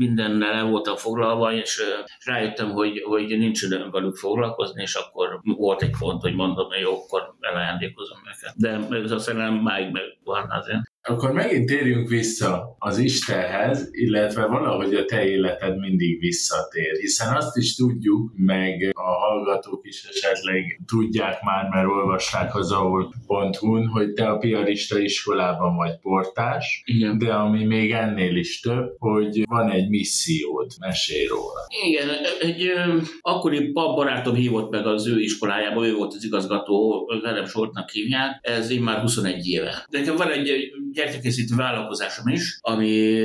mindennel 0.00 0.52
el 0.52 0.64
voltam 0.64 0.96
foglalva, 0.96 1.52
és 1.52 1.82
rájöttem, 2.24 2.70
hogy, 2.70 3.02
hogy 3.02 3.38
nincs 3.38 3.62
időm 3.62 3.90
velük 3.90 4.16
foglalkozni, 4.16 4.82
és 4.82 4.94
akkor 4.94 5.40
volt 5.42 5.82
egy 5.82 5.94
pont, 5.98 6.22
hogy 6.22 6.34
mondom, 6.34 6.68
hogy 6.68 6.80
jó, 6.80 6.92
akkor 6.94 7.34
elajándékozom 7.40 8.18
őket. 8.18 8.54
De 8.56 8.96
ez 8.96 9.10
a 9.10 9.18
szerelem 9.18 9.54
máig 9.54 9.90
megvan 9.92 10.50
azért. 10.50 10.92
Akkor 11.02 11.32
megint 11.32 11.66
térjünk 11.66 12.08
vissza 12.08 12.76
az 12.78 12.98
Istenhez, 12.98 13.88
illetve 13.90 14.46
valahogy 14.46 14.94
a 14.94 15.04
te 15.04 15.24
életed 15.24 15.78
mindig 15.78 16.18
visszatér, 16.18 16.96
hiszen 17.00 17.36
azt 17.36 17.56
is 17.56 17.74
tudjuk, 17.74 18.32
meg 18.36 18.90
a 18.94 19.10
hallgatók 19.10 19.86
is 19.86 20.04
esetleg 20.04 20.80
tudják 20.86 21.42
már, 21.42 21.68
mert 21.68 21.86
olvasták 21.86 22.54
az 22.54 22.72
aul.hu-n, 22.72 23.86
hogy 23.86 24.12
te 24.12 24.28
a 24.28 24.38
piarista 24.38 24.98
iskolában 24.98 25.76
vagy 25.76 25.98
portás, 26.00 26.82
Igen. 26.84 27.18
de 27.18 27.32
ami 27.32 27.64
még 27.64 27.92
ennél 27.92 28.36
is 28.36 28.60
több, 28.60 28.94
hogy 28.98 29.42
van 29.48 29.70
egy 29.70 29.88
missziód, 29.88 30.70
mesélj 30.80 31.26
róla. 31.26 31.66
Igen, 31.86 32.08
egy 32.40 32.66
ö, 32.66 32.98
akkori 33.20 33.70
pap 33.70 33.96
barátom 33.96 34.34
hívott 34.34 34.70
meg 34.70 34.86
az 34.86 35.06
ő 35.06 35.20
iskolájába, 35.20 35.86
ő 35.86 35.94
volt 35.94 36.14
az 36.14 36.24
igazgató, 36.24 37.06
Velem 37.22 37.46
Sortnak 37.46 37.90
hívják, 37.90 38.38
ez 38.42 38.70
én 38.70 38.82
már 38.82 39.00
21 39.00 39.46
éve. 39.46 39.86
De 39.90 39.98
nekem 39.98 40.16
van 40.16 40.30
egy 40.30 40.72
gyertyakészítő 40.92 41.54
vállalkozásom 41.56 42.28
is, 42.28 42.58
ami 42.60 43.20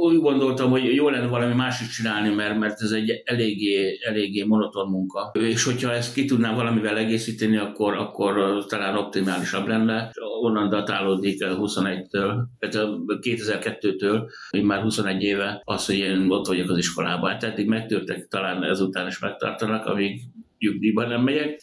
úgy 0.00 0.16
gondoltam, 0.16 0.70
hogy 0.70 0.94
jó 0.94 1.08
lenne 1.08 1.26
valami 1.26 1.54
másik 1.54 1.88
csinálni, 1.88 2.34
mert, 2.34 2.58
mert 2.58 2.80
ez 2.80 2.90
egy 2.90 3.22
eléggé, 3.24 3.98
eléggé 4.06 4.42
monoton 4.42 4.88
munka. 4.88 5.30
És 5.40 5.64
hogyha 5.64 5.92
ezt 5.92 6.14
ki 6.14 6.24
tudnám 6.24 6.54
valamivel 6.54 6.96
egészíteni, 6.96 7.56
akkor, 7.56 7.94
akkor 7.94 8.64
talán 8.66 8.96
optimálisabb 8.96 9.66
lenne. 9.66 10.10
Onnan 10.42 10.68
datálódik 10.68 11.38
21-től, 11.40 12.34
2002-től, 12.60 14.30
hogy 14.50 14.62
már 14.62 14.82
21 14.82 15.22
éve 15.22 15.62
az, 15.64 15.86
hogy 15.86 15.96
én 15.96 16.30
ott 16.30 16.46
vagyok 16.46 16.70
az 16.70 16.78
iskolában. 16.78 17.30
Hát 17.30 17.42
eddig 17.42 17.66
megtörtek, 17.66 18.26
talán 18.28 18.64
ezután 18.64 19.06
is 19.06 19.18
megtartanak, 19.18 19.86
amíg 19.86 20.20
nyugdíjban 20.58 21.08
nem 21.08 21.22
megyek. 21.22 21.60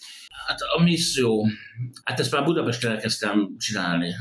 Hát 0.48 0.60
a 0.78 0.84
misszió, 0.84 1.48
hát 2.04 2.20
ezt 2.20 2.32
már 2.32 2.44
Budapesten 2.44 2.92
elkezdtem 2.92 3.56
csinálni. 3.58 4.14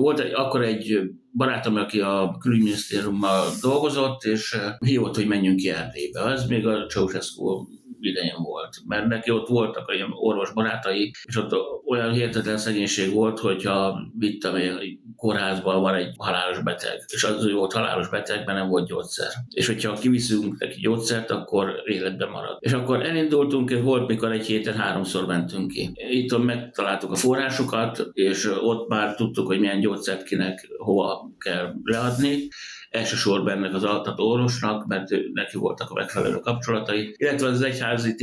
Volt 0.00 0.20
egy, 0.20 0.32
akkor 0.32 0.62
egy 0.62 1.00
barátom, 1.32 1.76
aki 1.76 2.00
a 2.00 2.36
külügyminisztériummal 2.40 3.46
dolgozott, 3.60 4.22
és 4.22 4.56
hívott, 4.78 5.14
hogy 5.14 5.26
menjünk 5.26 5.56
ki 5.56 5.70
Erdélybe. 5.70 6.20
Ez 6.20 6.46
még 6.46 6.66
a 6.66 6.86
Ceausescu 6.86 7.66
idején 8.00 8.42
volt, 8.42 8.76
mert 8.86 9.06
neki 9.06 9.30
ott 9.30 9.48
voltak 9.48 9.88
olyan 9.88 10.10
orvos 10.12 10.52
barátai, 10.52 11.12
és 11.24 11.36
ott 11.36 11.54
olyan 11.86 12.12
hihetetlen 12.12 12.58
szegénység 12.58 13.12
volt, 13.12 13.38
hogyha 13.38 14.00
vittem 14.18 14.56
én 14.56 15.00
kórházban 15.16 15.80
van 15.80 15.94
egy 15.94 16.14
halálos 16.16 16.62
beteg, 16.62 17.04
és 17.06 17.24
az 17.24 17.44
ő 17.44 17.54
volt 17.54 17.72
halálos 17.72 18.08
betegben 18.08 18.54
nem 18.54 18.68
volt 18.68 18.88
gyógyszer. 18.88 19.28
És 19.48 19.66
hogyha 19.66 19.92
kiviszünk 19.92 20.58
neki 20.58 20.80
gyógyszert, 20.80 21.30
akkor 21.30 21.82
életben 21.84 22.28
marad. 22.28 22.56
És 22.60 22.72
akkor 22.72 23.02
elindultunk, 23.02 23.70
és 23.70 23.80
volt, 23.80 24.08
mikor 24.08 24.32
egy 24.32 24.46
héten 24.46 24.74
háromszor 24.74 25.26
mentünk 25.26 25.70
ki. 25.70 25.90
Itt 26.10 26.38
megtaláltuk 26.44 27.12
a 27.12 27.16
forrásokat, 27.16 28.08
és 28.12 28.50
ott 28.62 28.88
már 28.88 29.14
tudtuk, 29.14 29.46
hogy 29.46 29.60
milyen 29.60 29.80
gyógyszert 29.80 30.22
kinek 30.22 30.68
hova 30.78 31.30
kell 31.38 31.72
leadni, 31.82 32.48
elsősorban 32.90 33.56
ennek 33.56 33.74
az 33.74 33.84
altató 33.84 34.30
orvosnak, 34.30 34.86
mert 34.86 35.08
neki 35.32 35.58
voltak 35.58 35.90
a 35.90 35.94
megfelelő 35.94 36.38
kapcsolatai, 36.38 37.14
illetve 37.16 37.46
az 37.46 37.62
egyházi 37.62 38.14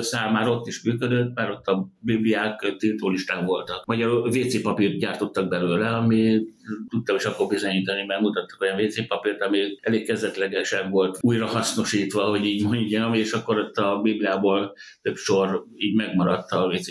számára 0.00 0.50
ott 0.50 0.66
is 0.66 0.82
működött, 0.82 1.34
mert 1.34 1.50
ott 1.50 1.66
a 1.66 1.88
bibliák 2.00 2.76
tiltólistán 2.76 3.44
voltak. 3.44 3.84
Magyarul 3.86 4.28
WC 4.28 4.62
papírt 4.62 4.98
gyártottak 4.98 5.48
belőle, 5.48 5.88
ami 5.88 6.40
tudtam 6.88 7.16
is 7.16 7.24
akkor 7.24 7.46
bizonyítani, 7.46 8.04
mert 8.06 8.20
mutattak 8.20 8.60
olyan 8.60 8.80
WC 8.80 9.06
papírt, 9.06 9.42
ami 9.42 9.58
elég 9.80 10.06
kezdetlegesen 10.06 10.90
volt 10.90 11.18
újra 11.20 11.46
hasznosítva, 11.46 12.22
hogy 12.22 12.44
így 12.44 12.62
mondjam, 12.62 13.14
és 13.14 13.32
akkor 13.32 13.58
ott 13.58 13.76
a 13.76 14.00
Bibliából 14.02 14.74
több 15.02 15.16
sor 15.16 15.64
így 15.76 15.94
megmaradt 15.94 16.50
a 16.50 16.66
WC 16.66 16.88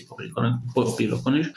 papírokon 0.74 1.38
is. 1.38 1.52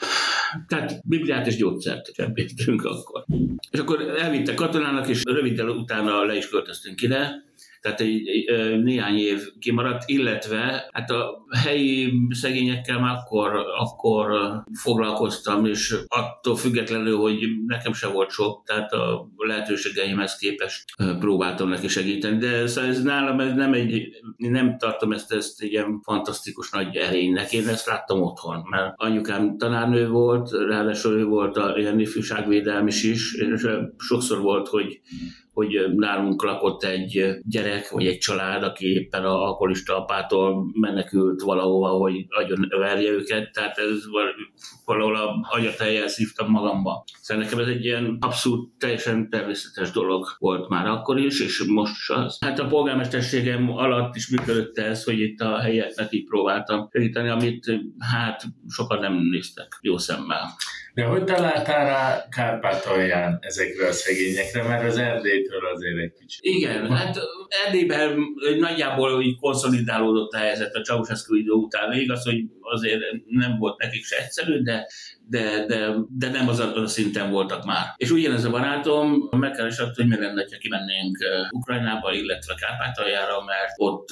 Tehát 0.67 1.01
Bibliát 1.07 1.47
és 1.47 1.55
gyógyszert 1.55 2.13
csempésztünk 2.13 2.85
akkor. 2.85 3.25
És 3.71 3.79
akkor 3.79 4.01
elvitte 4.01 4.53
katonának, 4.53 5.07
és 5.07 5.21
röviddel 5.63 5.81
utána 5.81 6.23
le 6.23 6.35
is 6.35 6.49
költöztünk 6.49 7.01
ide, 7.01 7.43
tehát 7.81 7.99
egy, 7.99 8.27
egy, 8.27 8.81
néhány 8.83 9.17
év 9.17 9.41
kimaradt, 9.59 10.03
illetve 10.05 10.89
hát 10.91 11.09
a 11.09 11.45
helyi 11.63 12.13
szegényekkel 12.29 12.99
már 12.99 13.15
akkor, 13.15 13.51
akkor 13.77 14.31
foglalkoztam, 14.73 15.65
és 15.65 15.95
attól 16.07 16.55
függetlenül, 16.55 17.17
hogy 17.17 17.37
nekem 17.67 17.93
se 17.93 18.07
volt 18.07 18.29
sok, 18.29 18.63
tehát 18.65 18.91
a 18.91 19.27
lehetőségeimhez 19.35 20.37
képest 20.37 20.83
próbáltam 21.19 21.69
neki 21.69 21.87
segíteni, 21.87 22.37
de 22.37 22.67
szóval 22.67 22.89
ez 22.89 23.03
nálam 23.03 23.39
ez 23.39 23.53
nem 23.55 23.73
egy, 23.73 24.07
nem 24.37 24.77
tartom 24.77 25.11
ezt, 25.11 25.33
ezt 25.33 25.63
ilyen 25.63 26.01
fantasztikus 26.01 26.69
nagy 26.69 26.95
erénynek, 26.95 27.53
én 27.53 27.67
ezt 27.67 27.87
láttam 27.87 28.21
otthon, 28.21 28.63
mert 28.69 28.93
anyukám 28.95 29.57
tanárnő 29.57 30.07
volt, 30.07 30.51
ráadásul 30.51 31.17
ő 31.17 31.25
volt 31.25 31.57
a 31.57 31.77
ilyen 31.77 31.99
ifjúságvédelmi 31.99 32.91
is, 32.91 33.33
és 33.33 33.67
sokszor 33.97 34.41
volt, 34.41 34.67
hogy 34.67 35.01
hogy 35.53 35.93
nálunk 35.95 36.43
lakott 36.43 36.83
egy 36.83 37.37
gyerek, 37.43 37.89
vagy 37.89 38.07
egy 38.07 38.17
család, 38.17 38.63
aki 38.63 38.85
éppen 38.93 39.23
a 39.23 39.43
alkoholista 39.43 39.97
apától 39.97 40.65
menekült 40.73 41.41
valahova, 41.41 41.87
hogy 41.87 42.25
agyon 42.29 42.67
verje 42.69 43.09
őket, 43.09 43.51
tehát 43.51 43.77
ez 43.77 44.03
valahol 44.85 45.15
a 45.15 45.47
agyateljel 45.49 46.07
szívtam 46.07 46.49
magamba. 46.49 47.03
Szóval 47.21 47.43
nekem 47.43 47.59
ez 47.59 47.67
egy 47.67 47.85
ilyen 47.85 48.17
abszolút 48.19 48.71
teljesen 48.77 49.29
természetes 49.29 49.91
dolog 49.91 50.27
volt 50.37 50.69
már 50.69 50.87
akkor 50.87 51.19
is, 51.19 51.39
és 51.39 51.63
most 51.67 51.95
is 51.95 52.09
az. 52.09 52.37
Hát 52.41 52.59
a 52.59 52.67
polgármesterségem 52.67 53.69
alatt 53.69 54.15
is 54.15 54.29
működött 54.29 54.77
ez, 54.77 55.03
hogy 55.03 55.19
itt 55.19 55.39
a 55.39 55.59
helyeknek 55.59 56.13
így 56.13 56.25
próbáltam 56.25 56.89
segíteni, 56.91 57.29
amit 57.29 57.79
hát 57.99 58.43
sokan 58.67 58.99
nem 58.99 59.13
néztek 59.31 59.79
jó 59.81 59.97
szemmel. 59.97 60.49
De 60.93 61.03
hogy 61.03 61.23
találtál 61.23 61.85
rá 61.85 62.27
Kárpátalján 62.29 63.37
ezekre 63.41 63.87
a 63.87 63.91
szegényekre, 63.91 64.63
mert 64.63 64.87
az 64.87 64.97
Erdélytől 64.97 65.65
azért 65.73 65.97
egy 65.97 66.13
kicsit. 66.19 66.43
Igen, 66.43 66.91
hát 66.91 67.17
Erdélyben 67.65 68.19
nagyjából 68.59 69.23
így 69.23 69.39
konszolidálódott 69.39 70.31
a 70.31 70.37
helyzet 70.37 70.75
a 70.75 70.81
Ceausescu 70.81 71.35
idő 71.35 71.51
után. 71.51 71.93
Igaz, 71.93 72.23
hogy 72.23 72.43
azért 72.63 73.01
nem 73.27 73.57
volt 73.57 73.77
nekik 73.77 74.05
se 74.05 74.17
egyszerű, 74.17 74.61
de 74.61 74.87
de, 75.27 75.65
de, 75.65 75.95
de 76.09 76.29
nem 76.29 76.47
az 76.47 76.59
a, 76.59 76.87
szinten 76.87 77.31
voltak 77.31 77.65
már. 77.65 77.93
És 77.97 78.11
ugyanez 78.11 78.43
a 78.43 78.49
barátom 78.49 79.29
megkeresett, 79.31 79.95
hogy 79.95 80.07
mi 80.07 80.15
lenne, 80.15 80.45
ha 80.51 80.57
kimennénk 80.57 81.17
Ukrajnába, 81.51 82.13
illetve 82.13 82.55
Kárpátaljára, 82.55 83.43
mert 83.43 83.71
ott 83.75 84.09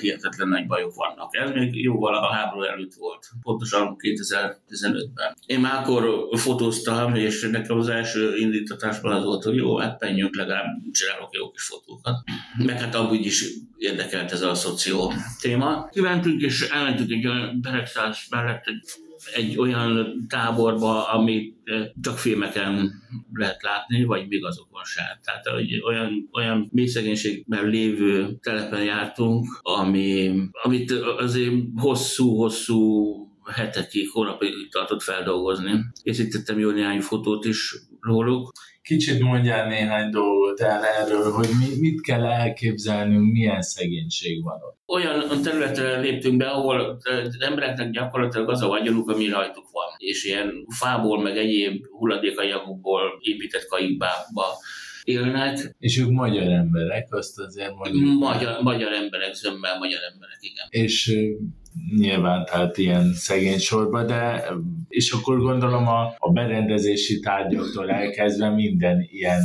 hihetetlen 0.00 0.48
nagy 0.48 0.66
bajok 0.66 0.94
vannak. 0.94 1.36
Ez 1.36 1.50
még 1.50 1.82
jóval 1.82 2.14
a 2.14 2.32
háború 2.32 2.62
előtt 2.62 2.94
volt, 2.94 3.28
pontosan 3.42 3.96
2015-ben. 3.98 5.36
Én 5.46 5.60
már 5.60 5.80
akkor 5.80 6.28
fotóztam, 6.38 7.14
és 7.14 7.48
nekem 7.50 7.78
az 7.78 7.88
első 7.88 8.36
indítatásban 8.36 9.12
az 9.12 9.24
volt, 9.24 9.44
hogy 9.44 9.56
jó, 9.56 9.76
hát 9.78 10.00
menjünk, 10.00 10.36
legalább 10.36 10.66
csinálok 10.92 11.34
jó 11.34 11.50
kis 11.50 11.62
fotókat. 11.62 12.16
Meg 12.64 12.80
hát 12.80 12.94
amúgy 12.94 13.24
is 13.24 13.44
érdekelt 13.78 14.32
ez 14.32 14.42
a 14.42 14.54
szoció 14.54 15.12
téma. 15.40 15.88
Kiventünk, 15.90 16.40
és 16.40 16.68
elmentünk 16.68 17.10
egy 17.10 17.26
olyan 17.26 17.60
beregszáz 17.94 18.26
mellett 18.30 18.64
egy 19.34 19.58
olyan 19.58 20.24
táborba, 20.28 21.08
amit 21.08 21.56
csak 22.00 22.18
filmeken 22.18 22.92
lehet 23.32 23.62
látni, 23.62 24.04
vagy 24.04 24.28
még 24.28 24.44
azokon 24.44 24.84
sem. 24.84 25.04
Tehát 25.24 25.46
hogy 25.46 25.82
olyan, 25.82 26.28
olyan 26.32 26.68
mély 26.72 26.86
szegénységben 26.86 27.68
lévő 27.68 28.38
telepen 28.40 28.84
jártunk, 28.84 29.58
ami, 29.62 30.32
amit 30.62 30.90
azért 31.18 31.54
hosszú-hosszú 31.76 33.14
hetekig, 33.44 34.10
hónapig 34.10 34.70
tartott 34.70 35.02
feldolgozni. 35.02 35.70
Készítettem 36.02 36.58
jó 36.58 36.70
néhány 36.70 37.00
fotót 37.00 37.44
is 37.44 37.74
róluk. 38.00 38.52
Kicsit 38.88 39.20
mondjál 39.20 39.66
néhány 39.66 40.10
dolgot 40.10 40.60
el 40.60 40.84
erről, 40.84 41.32
hogy 41.32 41.48
mi, 41.58 41.78
mit 41.80 42.00
kell 42.00 42.26
elképzelnünk, 42.26 43.32
milyen 43.32 43.62
szegénység 43.62 44.42
van 44.42 44.60
ott. 44.62 44.76
Olyan 44.86 45.42
területre 45.42 45.98
léptünk 46.00 46.36
be, 46.36 46.46
ahol 46.46 46.98
az 47.02 47.36
embereknek 47.40 47.90
gyakorlatilag 47.90 48.48
az 48.48 48.62
a 48.62 48.66
vagyonuk, 48.66 49.08
ami 49.08 49.28
rajtuk 49.28 49.70
van, 49.72 49.88
és 49.96 50.24
ilyen 50.24 50.66
fából, 50.78 51.22
meg 51.22 51.36
egyéb 51.36 51.86
hulladékanyagokból 51.98 53.00
épített 53.20 53.66
kaikbába 53.66 54.46
élnek. 55.08 55.74
És 55.78 55.98
ők 55.98 56.10
magyar 56.10 56.48
emberek, 56.48 57.12
azt 57.12 57.38
azért 57.38 57.74
mondjuk. 57.74 58.18
Magyar, 58.18 58.62
magyar 58.62 58.92
emberek, 58.92 59.34
zömmel 59.34 59.78
magyar 59.78 60.00
emberek, 60.12 60.38
igen. 60.40 60.66
És 60.70 61.12
nyilván 61.96 62.44
tehát 62.44 62.78
ilyen 62.78 63.12
szegény 63.12 63.58
sorba, 63.58 64.04
de 64.04 64.44
és 64.88 65.10
akkor 65.10 65.38
gondolom 65.38 65.88
a, 65.88 66.14
a 66.18 66.32
berendezési 66.32 67.20
tárgyaktól 67.20 67.90
elkezdve 67.90 68.50
minden 68.50 69.06
ilyen 69.10 69.40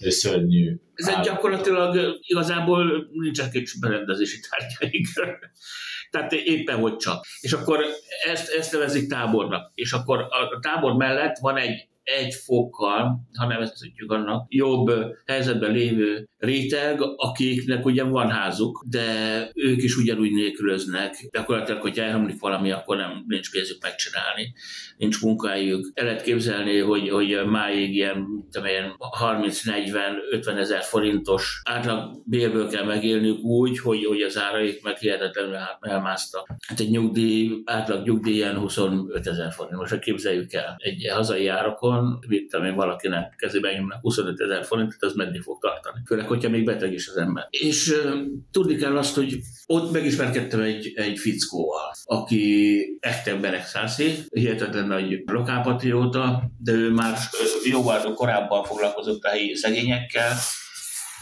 szörnyű. 0.00 0.76
Ez 0.94 1.14
gyakorlatilag 1.22 2.18
igazából 2.22 3.08
nincsenek 3.12 3.54
egy 3.54 3.70
berendezési 3.80 4.40
tárgyaik. 4.50 5.06
Tehát 6.10 6.32
éppen 6.32 6.76
hogy 6.78 6.96
csak. 6.96 7.24
És 7.40 7.52
akkor 7.52 7.84
ezt, 8.32 8.50
ezt 8.50 8.72
nevezik 8.72 9.08
tábornak. 9.08 9.72
És 9.74 9.92
akkor 9.92 10.20
a 10.20 10.58
tábor 10.60 10.96
mellett 10.96 11.38
van 11.40 11.56
egy 11.56 11.88
egy 12.04 12.34
fokkal, 12.34 13.20
ha 13.38 13.46
nevezhetjük 13.46 14.12
annak, 14.12 14.46
jobb 14.48 14.90
helyzetben 15.26 15.72
lévő 15.72 16.28
réteg, 16.38 17.00
akiknek 17.16 17.84
ugye 17.84 18.02
van 18.02 18.30
házuk, 18.30 18.84
de 18.88 19.06
ők 19.54 19.82
is 19.82 19.96
ugyanúgy 19.96 20.32
nélkülöznek. 20.32 21.28
Gyakorlatilag, 21.32 21.80
hogyha 21.80 22.04
elhamlik 22.04 22.40
valami, 22.40 22.70
akkor 22.70 22.96
nem 22.96 23.24
nincs 23.26 23.50
pénzük 23.50 23.82
megcsinálni, 23.82 24.52
nincs 24.96 25.22
munkájuk. 25.22 25.90
El 25.94 26.04
lehet 26.04 26.22
képzelni, 26.22 26.78
hogy, 26.78 27.08
hogy 27.08 27.40
máig 27.46 27.94
ilyen 27.94 28.26
30-40-50 28.52 30.58
ezer 30.58 30.82
forintos 30.82 31.60
átlag 31.64 32.22
bérből 32.24 32.68
kell 32.68 32.84
megélniük 32.84 33.42
úgy, 33.42 33.78
hogy, 33.78 34.04
hogy 34.04 34.20
az 34.20 34.38
áraik 34.38 34.82
meg 34.82 34.96
hihetetlenül 34.96 35.56
elmásztak. 35.80 36.46
Hát 36.66 36.80
egy 36.80 36.90
nyugdíj, 36.90 37.62
átlag 37.64 38.06
nyugdíj 38.06 38.34
ilyen 38.34 38.56
25 38.56 39.26
ezer 39.26 39.52
forint. 39.52 39.76
Most 39.76 39.98
képzeljük 39.98 40.52
el, 40.52 40.74
egy 40.78 41.10
hazai 41.12 41.48
árakon, 41.48 41.91
mit 42.28 42.50
tudom 42.50 42.66
én, 42.66 42.74
valakinek 42.74 43.34
kezében 43.36 43.74
nyomnak 43.74 44.00
25 44.00 44.40
ezer 44.40 44.64
forintot, 44.64 45.02
az 45.02 45.14
meddig 45.14 45.42
fog 45.42 45.60
tartani. 45.60 46.00
Főleg, 46.06 46.26
hogyha 46.26 46.50
még 46.50 46.64
beteg 46.64 46.92
is 46.92 47.08
az 47.08 47.16
ember. 47.16 47.46
És 47.50 47.88
uh, 47.88 48.20
tudni 48.50 48.74
kell 48.74 48.96
azt, 48.96 49.14
hogy 49.14 49.38
ott 49.66 49.92
megismerkedtem 49.92 50.60
egy, 50.60 50.92
egy 50.94 51.18
fickóval, 51.18 51.92
aki 52.04 52.80
echte 53.00 53.34
Beregszászi, 53.34 54.14
hihetetlen 54.28 54.86
nagy 54.86 55.22
lokálpatrióta, 55.26 56.42
de 56.58 56.72
ő 56.72 56.90
már 56.90 57.18
jóval 57.64 58.14
korábban 58.14 58.64
foglalkozott 58.64 59.22
a 59.22 59.28
helyi 59.28 59.54
szegényekkel, 59.54 60.32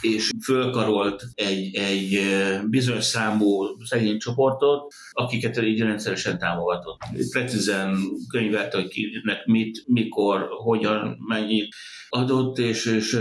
és 0.01 0.29
fölkarolt 0.43 1.23
egy, 1.35 1.75
egy 1.75 2.19
bizonyos 2.69 3.03
számú 3.03 3.63
szegény 3.83 4.17
csoportot, 4.17 4.93
akiket 5.11 5.61
így 5.61 5.79
rendszeresen 5.79 6.37
támogatott. 6.37 6.99
Precízen 7.31 7.97
könyvelt, 8.29 8.73
hogy 8.73 8.87
kinek 8.87 9.45
mit, 9.45 9.83
mikor, 9.87 10.47
hogyan, 10.63 11.17
mennyit 11.27 11.75
adott, 12.13 12.57
és, 12.57 12.85
és 12.85 13.19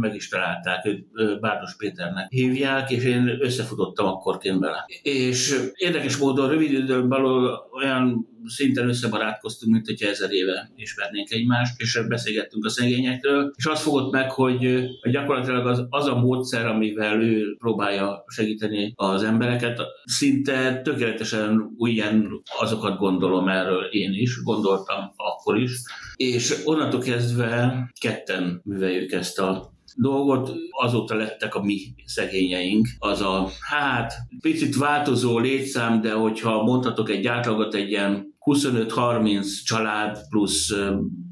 meg 0.00 0.14
is 0.14 0.28
találták, 0.28 0.86
őt 0.86 1.40
Bárdos 1.40 1.76
Péternek 1.76 2.26
hívják, 2.30 2.90
és 2.90 3.04
én 3.04 3.36
összefutottam 3.40 4.06
akkorként 4.06 4.58
vele. 4.58 4.86
És 5.02 5.70
érdekes 5.74 6.16
módon 6.16 6.48
rövid 6.48 6.72
időn 6.72 7.08
belül 7.08 7.50
olyan 7.72 8.28
szinten 8.46 8.88
összebarátkoztunk, 8.88 9.72
mint 9.72 9.86
hogyha 9.86 10.08
ezer 10.08 10.30
éve 10.30 10.70
ismernénk 10.76 11.30
egymást, 11.30 11.80
és 11.80 12.00
beszélgettünk 12.08 12.64
a 12.64 12.68
szegényekről, 12.68 13.52
és 13.56 13.64
azt 13.64 13.82
fogott 13.82 14.12
meg, 14.12 14.30
hogy 14.30 14.88
gyakorlatilag 15.10 15.66
az, 15.66 15.86
az 15.88 16.06
a 16.06 16.18
módszer, 16.18 16.66
amivel 16.66 17.22
ő 17.22 17.56
próbálja 17.58 18.24
segíteni 18.26 18.92
az 18.96 19.22
embereket, 19.22 19.80
szinte 20.04 20.80
tökéletesen 20.80 21.74
ugyan 21.76 22.42
azokat 22.58 22.98
gondolom 22.98 23.48
erről 23.48 23.84
én 23.84 24.12
is, 24.12 24.42
gondoltam 24.42 25.12
akkor 25.16 25.58
is, 25.58 25.70
és 26.16 26.54
onnantól 26.64 27.00
kezdve 27.00 27.88
ketten 28.24 28.60
műveljük 28.64 29.12
ezt 29.12 29.38
a 29.38 29.72
dolgot, 29.96 30.52
azóta 30.70 31.14
lettek 31.14 31.54
a 31.54 31.62
mi 31.62 31.78
szegényeink. 32.04 32.88
Az 32.98 33.20
a, 33.20 33.48
hát, 33.68 34.12
picit 34.40 34.76
változó 34.76 35.38
létszám, 35.38 36.00
de 36.00 36.12
hogyha 36.12 36.62
mondhatok 36.62 37.10
egy 37.10 37.26
átlagot, 37.26 37.74
egy 37.74 37.88
ilyen 37.88 38.34
25-30 38.40 39.46
család 39.64 40.18
plusz 40.28 40.72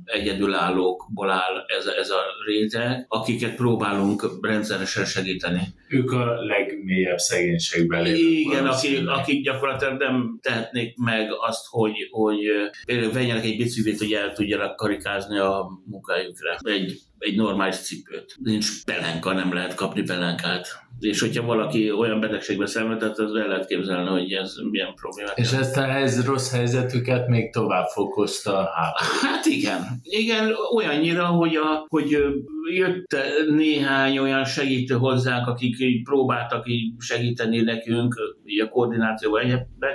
egyedülállókból 0.05 1.31
áll 1.31 1.65
ez, 1.79 1.87
ez 1.87 2.11
a 2.11 2.21
réteg, 2.47 3.05
akiket 3.09 3.55
próbálunk 3.55 4.39
rendszeresen 4.41 5.05
segíteni. 5.05 5.61
Ők 5.89 6.13
a 6.13 6.43
legmélyebb 6.43 7.19
szegénységben 7.19 8.03
lévők. 8.03 8.21
Igen, 8.21 8.67
akik, 8.67 9.09
akik 9.09 9.43
gyakorlatilag 9.43 9.99
nem 9.99 10.39
tehetnék 10.43 10.97
meg 10.97 11.29
azt, 11.49 11.67
hogy, 11.71 12.09
hogy 12.11 12.39
például 12.87 13.13
vegyenek 13.13 13.45
egy 13.45 13.57
biciklit, 13.57 13.99
hogy 13.99 14.13
el 14.13 14.33
tudjanak 14.33 14.77
karikázni 14.77 15.39
a 15.39 15.67
munkájukra. 15.85 16.57
Egy, 16.63 17.01
egy 17.23 17.37
normális 17.37 17.77
cipőt. 17.77 18.37
Nincs 18.43 18.85
pelenka, 18.85 19.33
nem 19.33 19.53
lehet 19.53 19.75
kapni 19.75 20.03
pelenkát 20.03 20.83
és 21.05 21.21
hogyha 21.21 21.43
valaki 21.45 21.91
olyan 21.91 22.21
betegségbe 22.21 22.67
szenvedett, 22.67 23.19
az 23.19 23.35
el 23.35 23.47
lehet 23.47 23.67
képzelni, 23.67 24.09
hogy 24.09 24.33
ez 24.33 24.55
milyen 24.71 24.95
problémát. 24.95 25.39
És 25.39 25.53
ezt 25.53 25.77
a 25.77 25.91
ez 25.91 26.25
rossz 26.25 26.53
helyzetüket 26.53 27.29
még 27.29 27.53
tovább 27.53 27.87
fokozta 27.87 28.59
a 28.59 28.71
háború. 28.75 29.11
Hát 29.23 29.47
igen, 29.47 30.01
igen, 30.03 30.53
olyannyira, 30.75 31.27
hogy, 31.27 31.57
a, 31.57 31.87
hogy 31.89 32.17
jött 32.71 33.17
néhány 33.49 34.19
olyan 34.19 34.45
segítő 34.45 34.95
hozzánk, 34.95 35.47
akik 35.47 35.79
így 35.79 36.03
próbáltak 36.03 36.69
így 36.69 36.93
segíteni 36.99 37.61
nekünk, 37.61 38.15
így 38.45 38.61
a 38.61 38.69
koordinációban 38.69 39.41
egyebben, 39.41 39.91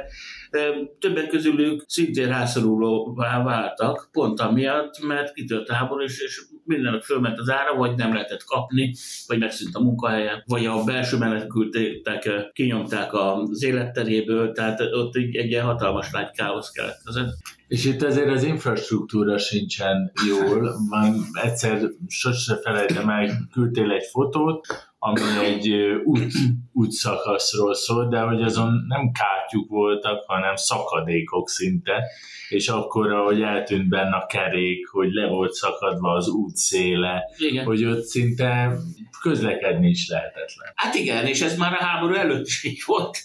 többek 0.99 1.27
közül 1.27 1.59
ők 1.59 1.81
szintén 1.85 2.27
rászorulóvá 2.27 3.43
váltak, 3.43 4.09
pont 4.11 4.39
amiatt, 4.39 4.99
mert 5.07 5.33
kitört 5.33 5.71
háború, 5.71 6.01
és, 6.01 6.21
és 6.21 6.41
mindenek 6.63 7.03
fölment 7.03 7.39
az 7.39 7.49
ára, 7.49 7.75
vagy 7.75 7.95
nem 7.95 8.13
lehetett 8.13 8.43
kapni, 8.43 8.93
vagy 9.27 9.39
megszűnt 9.39 9.75
a 9.75 9.83
munkahelye, 9.83 10.43
vagy 10.45 10.65
a 10.65 10.83
belső 10.83 11.17
menekültek 11.17 12.51
kinyomták 12.53 13.13
az 13.13 13.63
életteréből, 13.63 14.51
tehát 14.51 14.81
ott 14.81 15.15
egy, 15.15 15.35
egy 15.35 15.49
ilyen 15.49 15.65
hatalmas 15.65 16.11
nagy 16.11 16.31
káosz 16.31 16.71
keletkezett. 16.71 17.29
És 17.67 17.85
itt 17.85 18.03
azért 18.03 18.29
az 18.29 18.43
infrastruktúra 18.43 19.37
sincsen 19.37 20.11
jól. 20.27 20.75
Már 20.89 21.13
egyszer 21.43 21.79
sose 22.07 22.59
felejtem 22.63 23.09
el, 23.09 23.47
küldtél 23.51 23.91
egy 23.91 24.05
fotót, 24.11 24.67
ami 24.99 25.21
egy 25.43 25.69
út, 26.03 26.31
útszakaszról 26.73 27.75
szól, 27.75 28.07
de 28.07 28.19
hogy 28.19 28.41
azon 28.41 28.85
nem 28.87 29.11
kátyuk 29.11 29.69
voltak, 29.69 30.23
hanem 30.27 30.55
szakadékok 30.55 31.49
szinte, 31.49 32.03
és 32.49 32.67
akkor, 32.67 33.11
ahogy 33.11 33.41
eltűnt 33.41 33.89
benne 33.89 34.15
a 34.15 34.25
kerék, 34.25 34.87
hogy 34.87 35.11
le 35.11 35.27
volt 35.27 35.53
szakadva 35.53 36.11
az 36.11 36.27
út 36.27 36.55
széle, 36.55 37.23
igen. 37.37 37.65
hogy 37.65 37.85
ott 37.85 38.03
szinte 38.03 38.77
közlekedni 39.21 39.89
is 39.89 40.07
lehetetlen. 40.07 40.71
Hát 40.75 40.95
igen, 40.95 41.25
és 41.25 41.41
ez 41.41 41.57
már 41.57 41.73
a 41.73 41.83
háború 41.83 42.13
előtt 42.13 42.45
is 42.45 42.63
így 42.63 42.81
volt. 42.85 43.17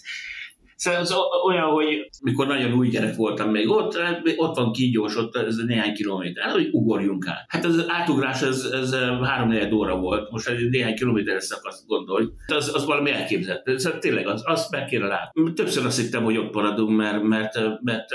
Szóval 0.83 0.99
az 0.99 1.15
olyan, 1.45 1.69
hogy 1.69 2.09
mikor 2.21 2.47
nagyon 2.47 2.73
új 2.73 2.87
gyerek 2.89 3.15
voltam 3.15 3.49
még 3.49 3.69
ott, 3.69 3.97
hát 3.97 4.21
ott 4.35 4.55
van 4.55 4.71
kígyós, 4.71 5.17
ott 5.17 5.35
ez 5.35 5.55
néhány 5.55 5.93
kilométer, 5.93 6.51
hogy 6.51 6.69
ugorjunk 6.71 7.27
át. 7.27 7.45
Hát 7.47 7.65
az 7.65 7.85
átugrás, 7.87 8.41
ez, 8.41 8.63
ez 8.71 8.95
három 9.21 9.73
óra 9.73 9.95
volt, 9.97 10.31
most 10.31 10.47
egy 10.47 10.69
néhány 10.69 10.95
kilométer 10.95 11.41
szakasz 11.41 11.85
gondolj. 11.87 12.25
Az, 12.47 12.75
az 12.75 12.85
valami 12.85 13.11
elképzelhető. 13.11 13.77
Szóval 13.77 13.99
tényleg 13.99 14.27
az, 14.27 14.41
azt 14.45 14.71
meg 14.71 14.85
kéne 14.85 15.07
látni. 15.07 15.53
Többször 15.53 15.85
azt 15.85 15.99
hittem, 15.99 16.23
hogy 16.23 16.37
ott 16.37 16.53
maradunk, 16.53 16.97
mert, 16.97 17.21
mert, 17.21 17.53
mert 17.81 18.05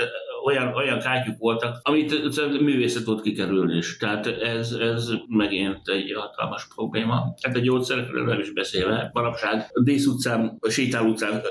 olyan, 0.43 0.73
olyan 0.73 0.99
kátyuk 0.99 1.37
voltak, 1.37 1.79
amit 1.81 2.61
művészet 2.61 3.07
ott 3.07 3.21
kikerülni 3.21 3.77
is. 3.77 3.97
Tehát 3.97 4.27
ez, 4.27 4.71
ez 4.71 5.09
megint 5.27 5.87
egy 5.87 6.13
hatalmas 6.15 6.67
probléma. 6.75 7.33
Hát 7.41 7.55
a 7.55 7.59
gyógyszerekről 7.59 8.25
nem 8.25 8.39
is 8.39 8.51
beszélve. 8.51 9.09
Manapság 9.13 9.69
a 9.73 9.81
Dísz 9.81 10.05
utcán, 10.05 10.57
a 10.59 10.69
Sétál 10.69 11.05
utcán 11.05 11.41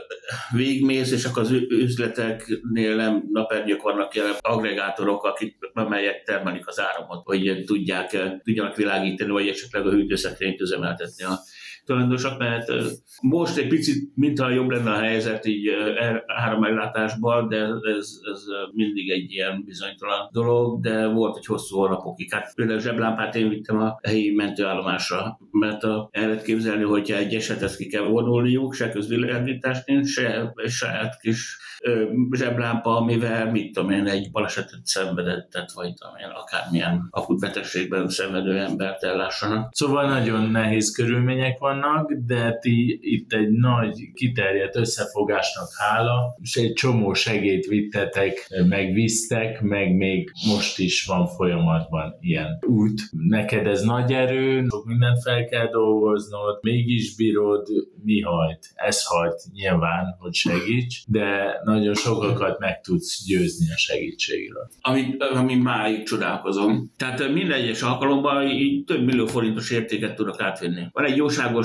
végigmész, 0.50 1.12
és 1.12 1.24
akkor 1.24 1.42
az 1.42 1.50
üzleteknél 1.68 2.96
nem 2.96 3.22
napernyők 3.32 3.82
vannak 3.82 4.14
jelen, 4.14 4.34
agregátorok, 4.40 5.24
akik, 5.24 5.56
amelyek 5.72 6.22
termelik 6.22 6.68
az 6.68 6.80
áramot, 6.80 7.22
hogy 7.24 7.62
tudják, 7.66 8.40
tudjanak 8.44 8.76
világítani, 8.76 9.30
vagy 9.30 9.48
esetleg 9.48 9.86
a 9.86 9.90
hűtőszekrényt 9.90 10.60
üzemeltetni 10.60 11.24
a 11.24 11.38
tulajdonosak, 11.88 12.38
mert 12.38 12.72
most 13.22 13.56
egy 13.56 13.68
picit, 13.68 14.10
mintha 14.14 14.50
jobb 14.50 14.70
lenne 14.70 14.90
a 14.90 14.98
helyzet 14.98 15.46
így 15.46 15.66
er, 15.98 16.24
áramellátásban, 16.26 17.48
de 17.48 17.56
ez, 17.96 18.08
ez 18.32 18.42
mindig 18.72 19.10
egy 19.10 19.32
ilyen 19.32 19.62
bizonytalan 19.64 20.28
dolog, 20.32 20.80
de 20.80 21.06
volt 21.06 21.36
egy 21.36 21.46
hosszú 21.46 21.76
hónapokig. 21.76 22.32
Hát 22.32 22.54
például 22.54 22.80
zseblámpát 22.80 23.34
én 23.34 23.48
vittem 23.48 23.78
a 23.78 23.98
helyi 24.02 24.30
mentőállomásra, 24.30 25.38
mert 25.50 25.84
a, 25.84 26.08
el 26.12 26.28
lehet 26.28 26.42
képzelni, 26.42 26.82
hogyha 26.82 27.16
egy 27.16 27.34
esetet 27.34 27.76
ki 27.76 27.86
kell 27.86 28.04
vonulniuk, 28.04 28.74
se 28.74 28.90
közvilágítás 28.90 29.84
nincs, 29.84 30.08
se 30.08 30.52
saját 30.66 31.20
kis 31.20 31.56
zseblámpa, 32.30 32.96
amivel, 32.96 33.50
mit 33.50 33.72
tudom 33.72 33.90
én, 33.90 34.06
egy 34.06 34.30
balesetet 34.30 34.86
szenvedett, 34.86 35.50
tehát 35.50 35.72
vagy 35.72 35.86
én, 35.86 36.28
akármilyen 36.34 37.08
akut 37.10 37.40
betegségben 37.40 38.08
szenvedő 38.08 38.58
embert 38.58 39.02
ellássanak. 39.02 39.74
Szóval 39.74 40.08
nagyon 40.08 40.50
nehéz 40.50 40.96
körülmények 40.96 41.58
vannak, 41.80 42.12
de 42.12 42.58
ti 42.60 42.98
itt 43.02 43.32
egy 43.32 43.50
nagy 43.50 44.12
kiterjedt 44.14 44.76
összefogásnak 44.76 45.68
hála, 45.76 46.36
és 46.42 46.56
egy 46.56 46.72
csomó 46.72 47.12
segét 47.14 47.66
vittetek, 47.66 48.48
meg 48.68 48.92
visztek, 48.92 49.60
meg 49.60 49.96
még 49.96 50.30
most 50.46 50.78
is 50.78 51.04
van 51.04 51.26
folyamatban 51.26 52.16
ilyen 52.20 52.58
út. 52.66 53.00
Neked 53.10 53.66
ez 53.66 53.82
nagy 53.82 54.12
erő, 54.12 54.66
sok 54.68 54.86
mindent 54.86 55.22
fel 55.22 55.44
kell 55.44 55.70
dolgoznod, 55.70 56.58
mégis 56.62 57.16
bírod, 57.16 57.66
mi 58.04 58.20
hajt? 58.20 58.68
Ez 58.74 59.04
hajt 59.04 59.42
nyilván, 59.52 60.16
hogy 60.18 60.34
segíts, 60.34 61.02
de 61.06 61.60
nagyon 61.64 61.94
sokakat 61.94 62.58
meg 62.58 62.80
tudsz 62.80 63.24
győzni 63.26 63.66
a 63.72 63.76
segítségről. 63.76 64.68
Ami, 64.80 65.16
ami 65.34 65.54
máig 65.54 66.02
csodálkozom. 66.02 66.92
Tehát 66.96 67.32
minden 67.32 67.58
egyes 67.58 67.82
alkalommal 67.82 68.46
így 68.46 68.84
több 68.84 69.04
millió 69.04 69.26
forintos 69.26 69.70
értéket 69.70 70.14
tudok 70.14 70.40
átvinni. 70.40 70.86
Van 70.92 71.04
egy 71.04 71.16
jóságos 71.16 71.57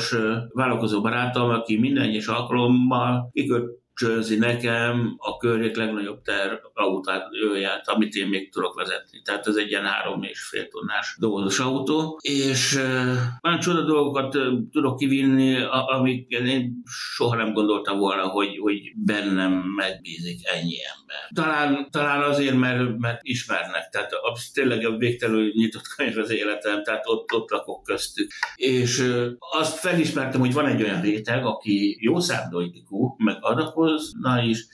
vállalkozó 0.54 1.02
barátom, 1.02 1.50
aki 1.50 1.80
minden 1.80 2.04
egyes 2.04 2.28
alkalommal 2.28 3.30
kiköt 3.32 3.83
csőzi 3.96 4.38
nekem 4.38 5.16
a 5.18 5.38
környék 5.38 5.76
legnagyobb 5.76 6.22
ter 6.22 6.62
autóját, 6.74 7.88
amit 7.88 8.14
én 8.14 8.28
még 8.28 8.52
tudok 8.52 8.76
vezetni. 8.76 9.22
Tehát 9.22 9.48
ez 9.48 9.56
egy 9.56 9.70
ilyen 9.70 9.86
három 9.86 10.24
és 10.24 10.44
fél 10.44 10.68
tonnás 10.68 11.16
dolgozós 11.20 11.60
autó, 11.60 12.20
és 12.22 12.76
olyan 13.42 13.60
csoda 13.60 13.82
dolgokat 13.82 14.38
tudok 14.72 14.98
kivinni, 14.98 15.62
amik 15.70 16.30
én 16.30 16.82
soha 17.16 17.36
nem 17.36 17.54
gondoltam 17.54 17.98
volna, 17.98 18.28
hogy, 18.28 18.58
hogy 18.58 18.80
bennem 18.96 19.52
megbízik 19.76 20.40
ennyi 20.48 20.76
ember. 20.98 21.30
Talán, 21.34 21.88
talán 21.92 22.22
azért, 22.22 22.56
mert, 22.56 22.98
mert 22.98 23.20
ismernek, 23.22 23.90
tehát 23.90 24.12
az 24.34 24.50
tényleg 24.54 24.86
a 24.86 24.98
végtelenül 24.98 25.52
nyitott 25.54 25.88
könyv 25.96 26.18
az 26.18 26.32
életem, 26.32 26.84
tehát 26.84 27.04
ott, 27.08 27.34
ott 27.34 27.50
lakok 27.50 27.84
köztük. 27.84 28.32
És 28.56 29.14
azt 29.40 29.78
felismertem, 29.78 30.40
hogy 30.40 30.54
van 30.54 30.66
egy 30.66 30.84
olyan 30.84 31.02
réteg, 31.02 31.46
aki 31.46 31.98
jó 32.02 32.20
szándékú, 32.20 33.16
meg 33.18 33.38
adakozó, 33.40 33.83
dolgozna 33.84 34.42
is, 34.42 34.68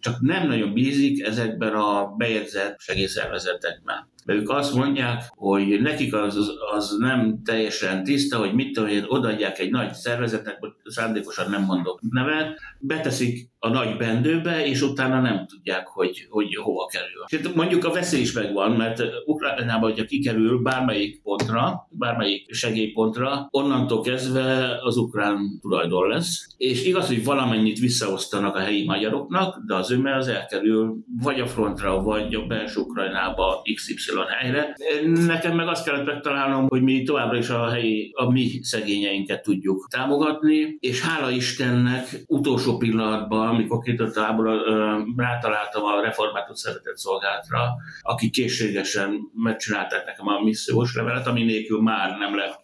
csak 0.00 0.20
nem 0.20 0.46
nagyon 0.46 0.72
bízik 0.72 1.22
ezekben 1.24 1.74
a 1.74 2.14
bejegyzett 2.16 2.80
segélyszervezetekben. 2.80 4.08
De 4.24 4.32
ők 4.32 4.50
azt 4.50 4.74
mondják, 4.74 5.24
hogy 5.28 5.80
nekik 5.80 6.14
az, 6.14 6.36
az 6.74 6.96
nem 6.98 7.42
teljesen 7.44 8.04
tiszta, 8.04 8.38
hogy 8.38 8.54
mit 8.54 8.72
tudom, 8.72 8.88
hogy 8.88 9.04
odaadják 9.06 9.58
egy 9.58 9.70
nagy 9.70 9.92
szervezetnek, 9.92 10.58
szándékosan 10.84 11.50
nem 11.50 11.62
mondok 11.62 12.00
nevet, 12.10 12.58
beteszik 12.78 13.50
a 13.62 13.68
nagy 13.68 13.96
bendőbe, 13.96 14.66
és 14.66 14.82
utána 14.82 15.20
nem 15.20 15.46
tudják, 15.46 15.86
hogy, 15.86 16.26
hogy 16.28 16.54
hova 16.54 16.86
kerül. 16.86 17.24
És 17.26 17.54
mondjuk 17.54 17.84
a 17.84 17.92
veszély 17.92 18.20
is 18.20 18.32
megvan, 18.32 18.72
mert 18.72 19.02
Ukrajnában, 19.24 19.90
hogyha 19.90 20.04
kikerül 20.04 20.58
bármelyik 20.58 21.22
pontra, 21.22 21.88
bármelyik 21.90 22.54
segélypontra, 22.54 23.48
onnantól 23.50 24.00
kezdve 24.00 24.78
az 24.82 24.96
ukrán 24.96 25.58
tulajdon 25.60 26.08
lesz. 26.08 26.46
És 26.56 26.86
igaz, 26.86 27.06
hogy 27.06 27.24
valamennyit 27.24 27.78
visszaosztanak 27.78 28.56
a 28.56 28.60
helyi 28.60 28.84
magyaroknak, 28.84 29.62
de 29.66 29.74
az 29.74 29.90
öme 29.90 30.16
az 30.16 30.28
elkerül 30.28 30.96
vagy 31.22 31.40
a 31.40 31.46
frontra, 31.46 32.02
vagy 32.02 32.34
a 32.34 32.46
belső 32.46 32.80
Ukrajnába 32.80 33.62
XY 33.74 33.94
helyre. 34.38 34.76
Nekem 35.26 35.56
meg 35.56 35.68
azt 35.68 35.84
kellett 35.84 36.06
megtalálnom, 36.06 36.68
hogy 36.68 36.82
mi 36.82 37.02
továbbra 37.02 37.38
is 37.38 37.48
a 37.48 37.70
helyi, 37.70 38.10
a 38.14 38.30
mi 38.30 38.60
szegényeinket 38.62 39.42
tudjuk 39.42 39.88
támogatni, 39.90 40.76
és 40.80 41.00
hála 41.00 41.30
Istennek 41.30 42.24
utolsó 42.26 42.76
pillanatban 42.76 43.49
amikor 43.50 43.78
kitört 43.82 44.16
a 44.16 44.22
háború, 44.22 44.50
rátaláltam 45.16 45.84
a 45.84 46.00
református 46.00 46.58
szeretett 46.58 46.96
szolgálatra, 46.96 47.76
akik 48.02 48.32
készségesen 48.32 49.20
megcsinálták 49.34 50.06
nekem 50.06 50.26
a 50.26 50.42
missziós 50.42 50.94
levelet, 50.94 51.26
ami 51.26 51.42
nélkül 51.42 51.82
már 51.82 52.18
nem 52.18 52.36
lehet 52.36 52.58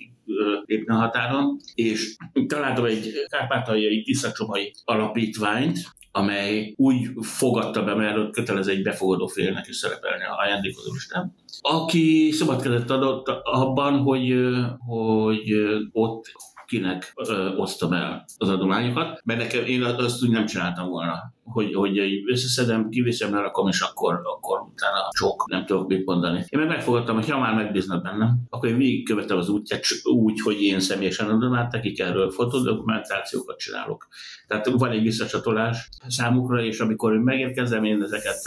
lépni 0.64 0.94
a 0.94 0.99
határon, 0.99 1.57
és 1.75 2.16
találtam 2.46 2.85
egy 2.85 3.12
kárpátaljai 3.29 4.03
tiszacsomai 4.03 4.75
alapítványt, 4.85 5.79
amely 6.16 6.75
úgy 6.77 7.11
fogadta 7.20 7.85
be, 7.85 7.94
mert 7.94 8.31
kötelező 8.31 8.70
egy 8.70 8.83
befogadó 8.83 9.27
félnek 9.27 9.68
is 9.68 9.77
szerepelni 9.77 10.25
a 10.25 10.38
ajándékozó 10.38 10.92
listán, 10.92 11.35
aki 11.61 12.31
szabadkezett 12.33 12.90
adott 12.90 13.29
abban, 13.42 13.99
hogy, 13.99 14.35
hogy 14.79 15.53
ott 15.92 16.33
kinek 16.66 17.12
ö, 17.14 17.57
osztom 17.57 17.92
el 17.92 18.24
az 18.38 18.48
adományokat, 18.48 19.20
mert 19.24 19.40
nekem 19.40 19.64
én 19.64 19.83
azt 19.83 20.22
úgy 20.22 20.31
nem 20.31 20.46
csináltam 20.46 20.88
volna 20.88 21.35
hogy, 21.46 21.74
hogy 21.74 21.98
összeszedem, 22.26 22.88
kiviszem, 22.88 23.35
lerakom, 23.35 23.68
és 23.68 23.80
akkor, 23.80 24.20
akkor 24.24 24.61
utána 24.61 25.09
sok, 25.16 25.48
nem 25.48 25.64
tudok 25.66 25.88
mit 25.88 26.06
mondani. 26.06 26.44
Én 26.48 26.59
meg 26.59 26.68
megfogadtam, 26.68 27.14
hogy 27.14 27.30
ha 27.30 27.38
már 27.38 27.54
megbíznak 27.54 28.02
bennem, 28.02 28.37
akkor 28.50 28.68
én 28.68 28.76
végigkövetem 28.76 29.37
az 29.37 29.48
útját 29.48 29.85
úgy, 30.04 30.40
hogy 30.40 30.62
én 30.62 30.80
személyesen 30.80 31.30
adom 31.30 31.54
át 31.54 31.72
nekik 31.72 32.00
erről 32.00 32.30
fotodokumentációkat 32.30 33.59
csinálok. 33.59 34.09
Tehát 34.46 34.66
van 34.66 34.90
egy 34.90 35.02
visszacsatolás 35.02 35.88
számukra, 36.06 36.62
és 36.62 36.80
amikor 36.80 37.14
én 37.14 37.20
megérkezem, 37.20 37.85
én 37.85 38.02
ezeket 38.02 38.40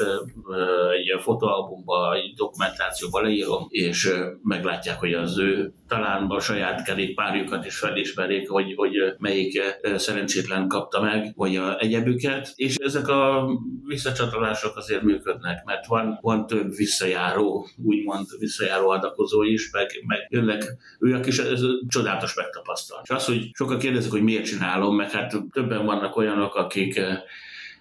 egy 0.97 1.21
fotóalbumba, 1.21 2.13
egy 2.13 2.33
dokumentációba 2.35 3.21
leírom, 3.21 3.65
és 3.69 4.09
meglátják, 4.43 4.99
hogy 4.99 5.13
az 5.13 5.37
ő 5.37 5.73
talán 5.87 6.25
a 6.25 6.39
saját 6.39 6.83
kerékpárjukat 6.83 7.65
is 7.65 7.77
felismerik, 7.77 8.49
hogy, 8.49 8.73
hogy 8.75 8.91
melyik 9.17 9.61
szerencsétlen 9.95 10.67
kapta 10.67 11.01
meg, 11.01 11.33
vagy 11.35 11.55
a 11.55 11.79
egyebüket, 11.79 12.53
és 12.55 12.75
ezek 12.89 13.07
a 13.07 13.49
visszacsatolások 13.85 14.77
azért 14.77 15.01
működnek, 15.01 15.63
mert 15.65 15.85
van, 15.85 16.17
van 16.21 16.47
több 16.47 16.75
visszajáró, 16.75 17.67
úgymond 17.83 18.27
visszajáró 18.39 18.89
adakozó 18.89 19.43
is, 19.43 19.71
meg, 19.71 19.87
meg 20.05 20.27
jönnek 20.29 20.63
ők 20.99 21.25
is, 21.25 21.37
ez 21.37 21.61
csodálatos 21.87 22.33
megtapasztal. 22.33 22.99
És 23.03 23.09
az, 23.09 23.25
hogy 23.25 23.49
sokan 23.53 23.79
kérdezik, 23.79 24.11
hogy 24.11 24.23
miért 24.23 24.45
csinálom, 24.45 24.95
meg 24.95 25.11
hát 25.11 25.35
többen 25.51 25.85
vannak 25.85 26.15
olyanok, 26.15 26.55
akik 26.55 26.99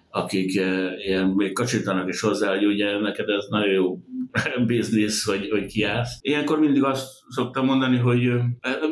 akik 0.09 0.51
ilyen 0.97 1.27
még 1.27 1.53
kacsítanak 1.53 2.09
is 2.09 2.19
hozzá, 2.21 2.49
hogy 2.49 2.65
ugye 2.65 2.99
neked 2.99 3.29
ez 3.29 3.45
nagyon 3.49 3.73
jó 3.73 3.99
biznisz, 4.65 5.25
hogy, 5.25 5.49
hogy 5.49 5.65
kiállsz. 5.65 6.17
Ilyenkor 6.21 6.59
mindig 6.59 6.83
azt 6.83 7.07
szoktam 7.29 7.65
mondani, 7.65 7.97
hogy 7.97 8.31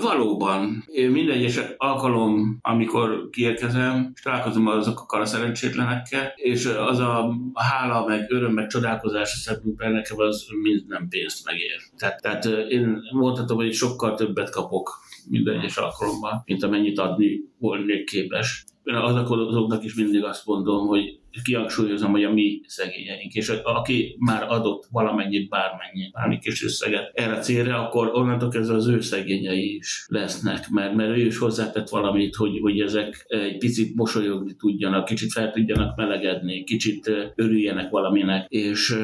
valóban 0.02 0.84
minden 1.12 1.36
egyes 1.36 1.60
alkalom, 1.78 2.60
amikor 2.62 3.30
kiérkezem, 3.30 4.12
és 4.16 4.22
találkozom 4.22 4.68
azokkal 4.68 5.22
a 5.22 5.26
szerencsétlenekkel, 5.26 6.34
és 6.36 6.66
az 6.66 7.00
a 7.00 7.36
hála, 7.54 8.06
meg 8.06 8.32
öröm, 8.32 8.54
meg 8.54 8.68
csodálkozás 8.68 9.34
a 9.34 9.38
Szent 9.38 9.78
nekem 9.78 10.20
az 10.20 10.46
mind 10.62 10.88
nem 10.88 11.08
pénzt 11.10 11.46
megér. 11.46 11.80
Tehát, 11.98 12.22
tehát 12.22 12.46
én 12.70 13.00
mondhatom, 13.12 13.58
hogy 13.58 13.74
sokkal 13.74 14.16
többet 14.16 14.50
kapok 14.50 15.00
minden 15.30 15.60
egyes 15.60 15.78
alkalommal, 15.78 16.42
mint 16.46 16.64
amennyit 16.64 17.00
adni 17.00 17.40
volnék 17.58 18.06
képes. 18.06 18.66
Azoknak 18.95 19.84
is 19.84 19.95
mindig 19.95 20.23
azt 20.23 20.45
mondom, 20.45 20.88
hogy 20.88 21.19
kihangsúlyozom, 21.44 22.12
hogy 22.12 22.24
a 22.24 22.34
mi 22.34 22.62
szegényeink, 22.68 23.34
és 23.34 23.50
aki 23.63 24.16
már 24.20 24.46
adott 24.50 24.88
valamennyit, 24.92 25.50
bármennyi, 25.50 26.10
bármi 26.13 26.40
kis 26.40 26.63
összeget 26.63 27.12
erre 27.13 27.34
a 27.34 27.40
célra, 27.40 27.88
akkor 27.88 28.10
onnantól 28.13 28.50
kezdve 28.50 28.76
az 28.76 28.88
ő 28.88 29.02
szegényei 29.02 29.76
is 29.76 30.06
lesznek, 30.08 30.70
mert, 30.70 30.94
mert 30.94 31.18
ő 31.18 31.26
is 31.26 31.38
hozzátett 31.38 31.90
valamit, 31.90 32.36
hogy, 32.36 32.60
hogy 32.62 32.80
ezek 32.80 33.26
egy 33.28 33.58
picit 33.58 33.96
mosolyogni 33.96 34.56
tudjanak, 34.56 35.06
kicsit 35.06 35.32
fel 35.32 35.52
tudjanak 35.52 35.96
melegedni, 35.96 36.63
kicsit 36.63 37.12
örüljenek 37.36 37.90
valaminek, 37.90 38.46
és 38.50 38.96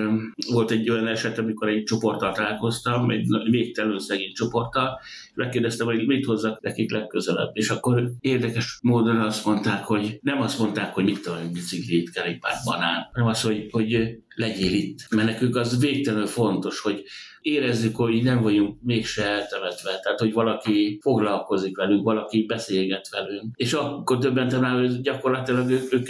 volt 0.51 0.71
egy 0.71 0.89
olyan 0.89 1.07
eset, 1.07 1.37
amikor 1.37 1.67
egy 1.69 1.83
csoporttal 1.83 2.33
találkoztam, 2.33 3.09
egy 3.09 3.27
végtelenül 3.49 3.99
szegény 3.99 4.33
csoporttal, 4.33 4.99
és 5.01 5.31
megkérdeztem, 5.35 5.87
hogy 5.87 6.05
mit 6.07 6.25
hozzak 6.25 6.61
nekik 6.61 6.91
legközelebb, 6.91 7.49
és 7.53 7.69
akkor 7.69 8.11
érdekes 8.19 8.79
módon 8.81 9.19
azt 9.19 9.45
mondták, 9.45 9.83
hogy 9.83 10.19
nem 10.21 10.41
azt 10.41 10.59
mondták, 10.59 10.93
hogy 10.93 11.03
mit 11.03 11.21
tudom, 11.21 11.53
biciklit, 11.53 12.09
kerékpár, 12.13 12.53
banán, 12.65 13.09
hanem 13.13 13.29
az, 13.29 13.41
hogy, 13.41 13.67
hogy 13.71 14.17
legyél 14.35 14.73
itt. 14.73 15.09
Mert 15.09 15.27
nekünk 15.27 15.55
az 15.55 15.79
végtelenül 15.79 16.27
fontos, 16.27 16.79
hogy 16.79 17.03
érezzük, 17.41 17.95
hogy 17.95 18.23
nem 18.23 18.41
vagyunk 18.41 18.81
mégse 18.81 19.25
eltemetve, 19.25 19.99
tehát 19.99 20.19
hogy 20.19 20.33
valaki 20.33 20.99
foglalkozik 21.01 21.77
velünk, 21.77 22.03
valaki 22.03 22.45
beszélget 22.45 23.09
velünk. 23.09 23.55
És 23.55 23.73
akkor 23.73 24.17
többen 24.17 24.47
talán, 24.47 24.79
hogy 24.79 25.01
gyakorlatilag 25.01 25.69
ők, 25.69 25.93
ők 25.93 26.07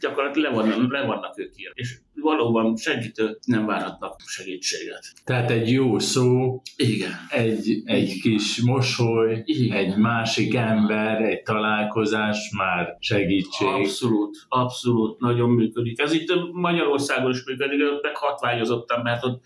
gyakorlatilag 0.00 0.52
le 0.52 0.56
vannak, 0.56 0.92
le 0.92 1.02
vannak 1.02 1.38
ők 1.38 1.52
ír. 1.56 1.70
És 1.74 1.98
valóban 2.20 2.76
segítő 2.76 3.38
nem 3.44 3.66
várhatnak 3.66 4.20
segítséget. 4.26 5.12
Tehát 5.24 5.50
egy 5.50 5.70
jó 5.70 5.98
szó, 5.98 6.60
Igen. 6.76 7.10
Egy, 7.30 7.82
egy 7.84 8.20
kis 8.20 8.60
mosoly, 8.60 9.42
Igen. 9.44 9.76
egy 9.76 9.96
másik 9.96 10.54
ember, 10.54 11.20
egy 11.22 11.42
találkozás 11.42 12.50
már 12.56 12.96
segítség. 13.00 13.68
Abszolút, 13.68 14.36
abszolút, 14.48 15.20
nagyon 15.20 15.50
működik. 15.50 16.00
Ez 16.00 16.12
itt 16.12 16.32
Magyarországon 16.52 17.30
is 17.30 17.44
működik, 17.44 17.78
meg 18.02 18.16
hatványozottan, 18.16 19.00
mert 19.02 19.24
ott 19.24 19.44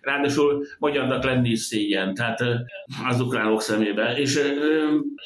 ráadásul 0.00 0.66
magyarnak 0.78 1.24
lenni 1.24 1.48
is 1.48 1.60
szégyen, 1.60 2.14
tehát 2.14 2.42
az 3.08 3.20
ukránok 3.20 3.62
szemébe, 3.62 4.16
és 4.16 4.40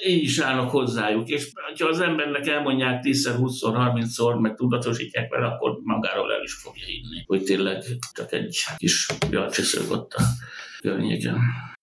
így 0.07 0.23
is 0.23 0.39
állnak 0.39 0.71
hozzájuk, 0.71 1.29
és 1.29 1.53
ha 1.79 1.89
az 1.89 2.01
embernek 2.01 2.47
elmondják 2.47 3.05
10-szer, 3.05 3.35
20-szor, 3.39 3.93
30-szor, 3.95 4.41
meg 4.41 4.55
tudatosítják 4.55 5.31
vele, 5.31 5.47
akkor 5.47 5.79
magáról 5.83 6.33
el 6.33 6.43
is 6.43 6.55
fogja 6.55 6.87
hinni, 6.87 7.25
hogy 7.27 7.43
tényleg 7.43 7.83
csak 8.13 8.33
egy 8.33 8.57
kis 8.77 9.07
bjarcsiszög 9.31 9.91
ott 9.91 10.13
a 10.13 10.23
környéken. 10.81 11.39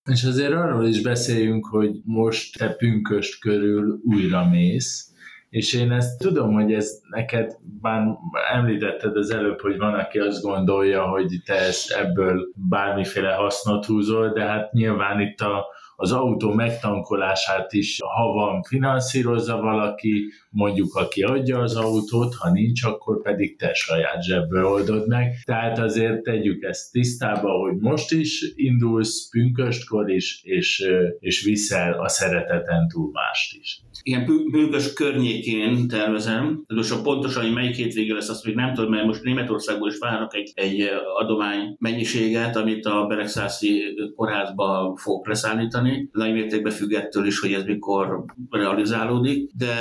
És 0.10 0.24
azért 0.24 0.54
arról 0.54 0.88
is 0.88 1.02
beszéljünk, 1.02 1.66
hogy 1.66 1.92
most 2.04 2.58
te 2.58 2.70
pünköst 2.70 3.40
körül 3.40 4.00
újra 4.04 4.50
mész, 4.50 5.11
és 5.52 5.74
én 5.74 5.92
ezt 5.92 6.20
tudom, 6.20 6.54
hogy 6.54 6.74
ez 6.74 7.02
neked, 7.10 7.58
bár 7.82 8.08
említetted 8.52 9.18
az 9.18 9.32
előbb, 9.32 9.62
hogy 9.62 9.78
van, 9.78 9.94
aki 9.94 10.20
azt 10.20 10.42
gondolja, 10.42 11.08
hogy 11.08 11.42
te 11.46 11.56
ebből 11.88 12.48
bármiféle 12.56 13.34
hasznot 13.34 13.86
húzol, 13.86 14.30
de 14.30 14.44
hát 14.44 14.72
nyilván 14.72 15.20
itt 15.20 15.40
a, 15.40 15.66
az 16.02 16.12
autó 16.12 16.54
megtankolását 16.54 17.74
is, 17.74 17.98
ha 18.16 18.32
van, 18.32 18.64
finanszírozza 18.64 19.58
valaki, 19.58 20.24
mondjuk 20.50 20.96
aki 20.96 21.22
adja 21.22 21.60
az 21.60 21.76
autót, 21.76 22.36
ha 22.36 22.52
nincs, 22.52 22.84
akkor 22.84 23.22
pedig 23.22 23.58
te 23.58 23.74
saját 23.74 24.24
zsebből 24.24 24.66
oldod 24.66 25.08
meg. 25.08 25.34
Tehát 25.44 25.80
azért 25.80 26.24
tegyük 26.24 26.64
ezt 26.64 26.92
tisztába, 26.92 27.52
hogy 27.52 27.76
most 27.78 28.12
is 28.12 28.54
indulsz 28.56 29.30
pünköstkor 29.30 30.10
is, 30.10 30.42
és, 30.44 30.86
és 31.20 31.44
viszel 31.44 31.94
a 31.94 32.08
szereteten 32.08 32.88
túl 32.88 33.12
mást 33.12 33.56
is 33.62 33.82
ilyen 34.04 34.50
bőgös 34.52 34.94
környékén 34.94 35.88
tervezem, 35.88 36.64
de 36.68 36.76
most 36.76 36.92
a 36.92 37.02
pontosan, 37.02 37.44
hogy 37.44 37.54
melyik 37.54 37.76
hétvége 37.76 38.14
lesz, 38.14 38.30
azt 38.30 38.46
még 38.46 38.56
nem 38.56 38.74
tudom, 38.74 38.92
mert 38.92 39.06
most 39.06 39.24
Németországból 39.24 39.90
is 39.90 39.98
várnak 39.98 40.36
egy, 40.36 40.52
egy 40.56 40.90
adomány 41.20 41.76
mennyiséget, 41.80 42.56
amit 42.56 42.86
a 42.86 43.06
Beregszászi 43.08 43.84
kórházba 44.16 44.94
fog 44.96 45.28
leszállítani. 45.28 45.91
Nagy 46.12 46.34
mértékben 46.34 46.72
függ 46.72 46.92
ettől 46.94 47.26
is, 47.26 47.40
hogy 47.40 47.54
ez 47.54 47.64
mikor 47.64 48.26
realizálódik, 48.50 49.52
de 49.58 49.74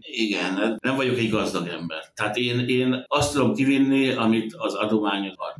igen, 0.00 0.78
nem 0.82 0.96
vagyok 0.96 1.18
egy 1.18 1.30
gazdag 1.30 1.68
ember. 1.68 2.02
Tehát 2.14 2.36
én, 2.36 2.58
én 2.58 3.04
azt 3.06 3.32
tudom 3.32 3.54
kivinni, 3.54 4.12
amit 4.12 4.54
az 4.58 4.74
adományok 4.74 5.34
ad 5.36 5.54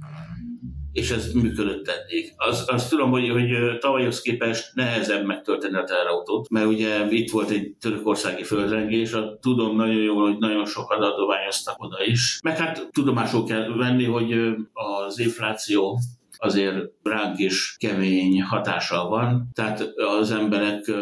és 0.93 1.11
ez 1.11 1.33
működött 1.33 1.89
eddig. 1.89 2.33
Az, 2.37 2.65
azt 2.67 2.91
tudom, 2.91 3.11
hogy, 3.11 3.29
hogy 3.29 3.79
tavalyhoz 3.79 4.21
képest 4.21 4.75
nehezebb 4.75 5.27
megtölteni 5.27 5.77
a 5.77 5.85
terautót, 5.85 6.49
mert 6.49 6.67
ugye 6.67 7.07
itt 7.11 7.31
volt 7.31 7.51
egy 7.51 7.75
törökországi 7.81 8.43
földrengés, 8.43 9.13
a, 9.13 9.39
tudom 9.41 9.77
nagyon 9.77 10.03
jól, 10.03 10.23
hogy 10.23 10.39
nagyon 10.39 10.67
sokat 10.67 11.03
adományoztak 11.03 11.83
oda 11.83 12.05
is. 12.05 12.39
Meg 12.43 12.57
hát 12.57 12.89
tudomásul 12.93 13.45
kell 13.45 13.77
venni, 13.77 14.05
hogy 14.05 14.33
az 14.73 15.19
infláció 15.19 15.99
azért 16.41 16.77
ránk 17.03 17.39
is 17.39 17.77
kemény 17.79 18.43
hatással 18.43 19.09
van, 19.09 19.49
tehát 19.53 19.93
az 20.19 20.31
emberek 20.31 20.93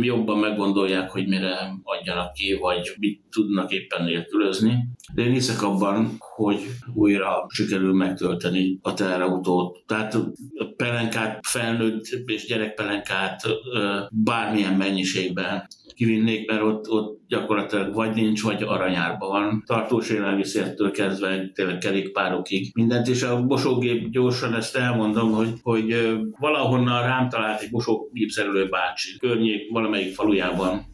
jobban 0.00 0.38
meggondolják, 0.38 1.10
hogy 1.10 1.26
mire 1.28 1.72
adjanak 1.82 2.32
ki, 2.32 2.54
vagy 2.60 2.94
mit 2.98 3.20
tudnak 3.30 3.72
éppen 3.72 4.04
nélkülözni. 4.04 4.88
De 5.14 5.22
én 5.22 5.32
hiszek 5.32 5.62
abban, 5.62 6.16
hogy 6.18 6.66
újra 6.94 7.46
sikerül 7.48 7.94
megtölteni 7.94 8.78
a 8.82 8.94
teherautót. 8.94 9.82
Tehát 9.86 10.14
a 10.14 10.28
pelenkát, 10.76 11.38
felnőtt 11.46 12.04
és 12.26 12.46
gyerekpelenkát 12.46 13.42
bármilyen 14.10 14.74
mennyiségben 14.74 15.66
kivinnék, 15.94 16.50
mert 16.50 16.62
ott, 16.62 16.88
ott 16.88 17.20
gyakorlatilag 17.28 17.94
vagy 17.94 18.14
nincs, 18.14 18.42
vagy 18.42 18.62
aranyárban 18.62 19.28
van. 19.28 19.62
Tartós 19.66 20.10
élelmiszertől 20.10 20.90
kezdve 20.90 21.50
tényleg 21.54 21.78
kerékpárokig 21.78 22.70
mindent, 22.74 23.08
és 23.08 23.22
a 23.22 23.42
bosógép 23.42 24.08
gyorsan 24.10 24.54
ezt 24.54 24.76
elmondom, 24.76 25.32
hogy, 25.32 25.52
hogy 25.62 26.16
valahonnan 26.38 27.02
rám 27.02 27.28
talált 27.28 27.60
egy 27.60 27.70
bosógépszerelő 27.70 28.68
bácsi 28.68 29.18
környék 29.18 29.70
valamelyik 29.70 30.14
falujában 30.14 30.86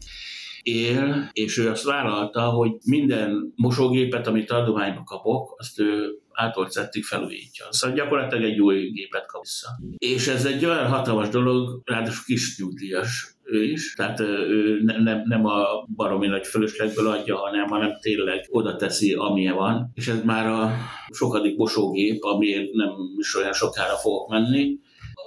él, 0.63 1.29
és 1.33 1.57
ő 1.57 1.69
azt 1.69 1.83
vállalta, 1.83 2.41
hogy 2.41 2.71
minden 2.85 3.53
mosógépet, 3.55 4.27
amit 4.27 4.51
adományba 4.51 5.03
kapok, 5.03 5.55
azt 5.57 5.79
ő 5.79 6.17
átolt 6.33 6.71
szettig 6.71 7.03
felújítja. 7.03 7.65
Szóval 7.69 7.95
gyakorlatilag 7.95 8.43
egy 8.43 8.59
új 8.59 8.89
gépet 8.89 9.25
kap 9.25 9.41
vissza. 9.41 9.67
És 9.97 10.27
ez 10.27 10.45
egy 10.45 10.65
olyan 10.65 10.87
hatalmas 10.87 11.29
dolog, 11.29 11.81
ráadásul 11.85 12.23
kis 12.25 12.57
nyugdíjas 12.59 13.33
ő 13.45 13.63
is, 13.63 13.93
tehát 13.93 14.19
ő 14.19 14.81
ne, 14.83 14.97
ne, 14.97 15.23
nem 15.23 15.45
a 15.45 15.85
baromi 15.95 16.27
nagy 16.27 16.47
fölöslegből 16.47 17.07
adja, 17.07 17.37
hanem, 17.37 17.67
hanem 17.67 17.97
tényleg 18.01 18.45
oda 18.49 18.75
teszi, 18.75 19.13
amilyen 19.13 19.55
van, 19.55 19.91
és 19.93 20.07
ez 20.07 20.23
már 20.23 20.47
a 20.47 20.71
sokadik 21.11 21.55
bosógép, 21.55 22.23
amiért 22.23 22.71
nem 22.71 22.89
is 23.17 23.35
olyan 23.35 23.53
sokára 23.53 23.95
fogok 23.95 24.29
menni, 24.29 24.77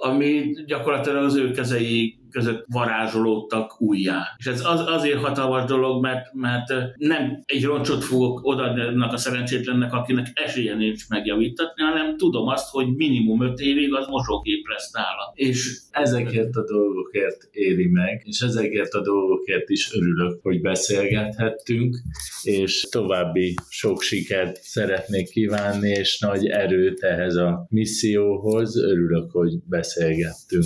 ami 0.01 0.53
gyakorlatilag 0.65 1.23
az 1.23 1.35
ő 1.35 1.51
kezei 1.51 2.19
között 2.29 2.65
varázsolódtak 2.67 3.81
újjá. 3.81 4.23
És 4.37 4.45
ez 4.45 4.65
az, 4.65 4.83
azért 4.85 5.21
hatalmas 5.21 5.65
dolog, 5.65 6.01
mert, 6.01 6.33
mert 6.33 6.73
nem 6.97 7.41
egy 7.45 7.63
roncsot 7.63 8.03
fogok 8.03 8.39
odaadni 8.43 9.03
a 9.03 9.17
szerencsétlennek, 9.17 9.93
akinek 9.93 10.27
esélye 10.33 10.75
nincs 10.75 11.09
megjavítatni, 11.09 11.83
hanem 11.83 12.17
tudom 12.17 12.47
azt, 12.47 12.69
hogy 12.69 12.95
minimum 12.95 13.41
öt 13.41 13.59
évig 13.59 13.93
az 13.93 14.07
mosógép 14.07 14.67
lesz 14.67 14.91
nála. 14.91 15.31
És 15.33 15.79
ezekért 15.91 16.55
a 16.55 16.63
dolgokért 16.63 17.47
éri 17.51 17.87
meg, 17.87 18.21
és 18.25 18.39
ezekért 18.39 18.93
a 18.93 19.01
dolgokért 19.01 19.69
is 19.69 19.93
örülök, 19.93 20.39
hogy 20.41 20.61
beszélgethettünk, 20.61 21.97
és 22.41 22.87
további 22.91 23.55
sok 23.69 24.01
sikert 24.01 24.61
szeretnék 24.61 25.29
kívánni, 25.29 25.89
és 25.89 26.19
nagy 26.19 26.45
erőt 26.45 27.03
ehhez 27.03 27.35
a 27.35 27.67
misszióhoz. 27.69 28.77
Örülök, 28.77 29.31
hogy 29.31 29.59
beszélgettünk. 29.69 30.65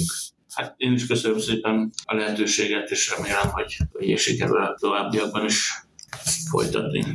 Hát 0.55 0.73
én 0.77 0.93
is 0.93 1.07
köszönöm 1.07 1.39
szépen 1.39 1.91
a 2.05 2.15
lehetőséget, 2.15 2.89
és 2.89 3.13
remélem, 3.17 3.49
hogy, 3.49 3.77
hogy 3.91 4.17
sikerül 4.17 4.57
a 4.57 4.75
továbbiakban 4.79 5.45
is 5.45 5.85
folytatni. 6.49 7.05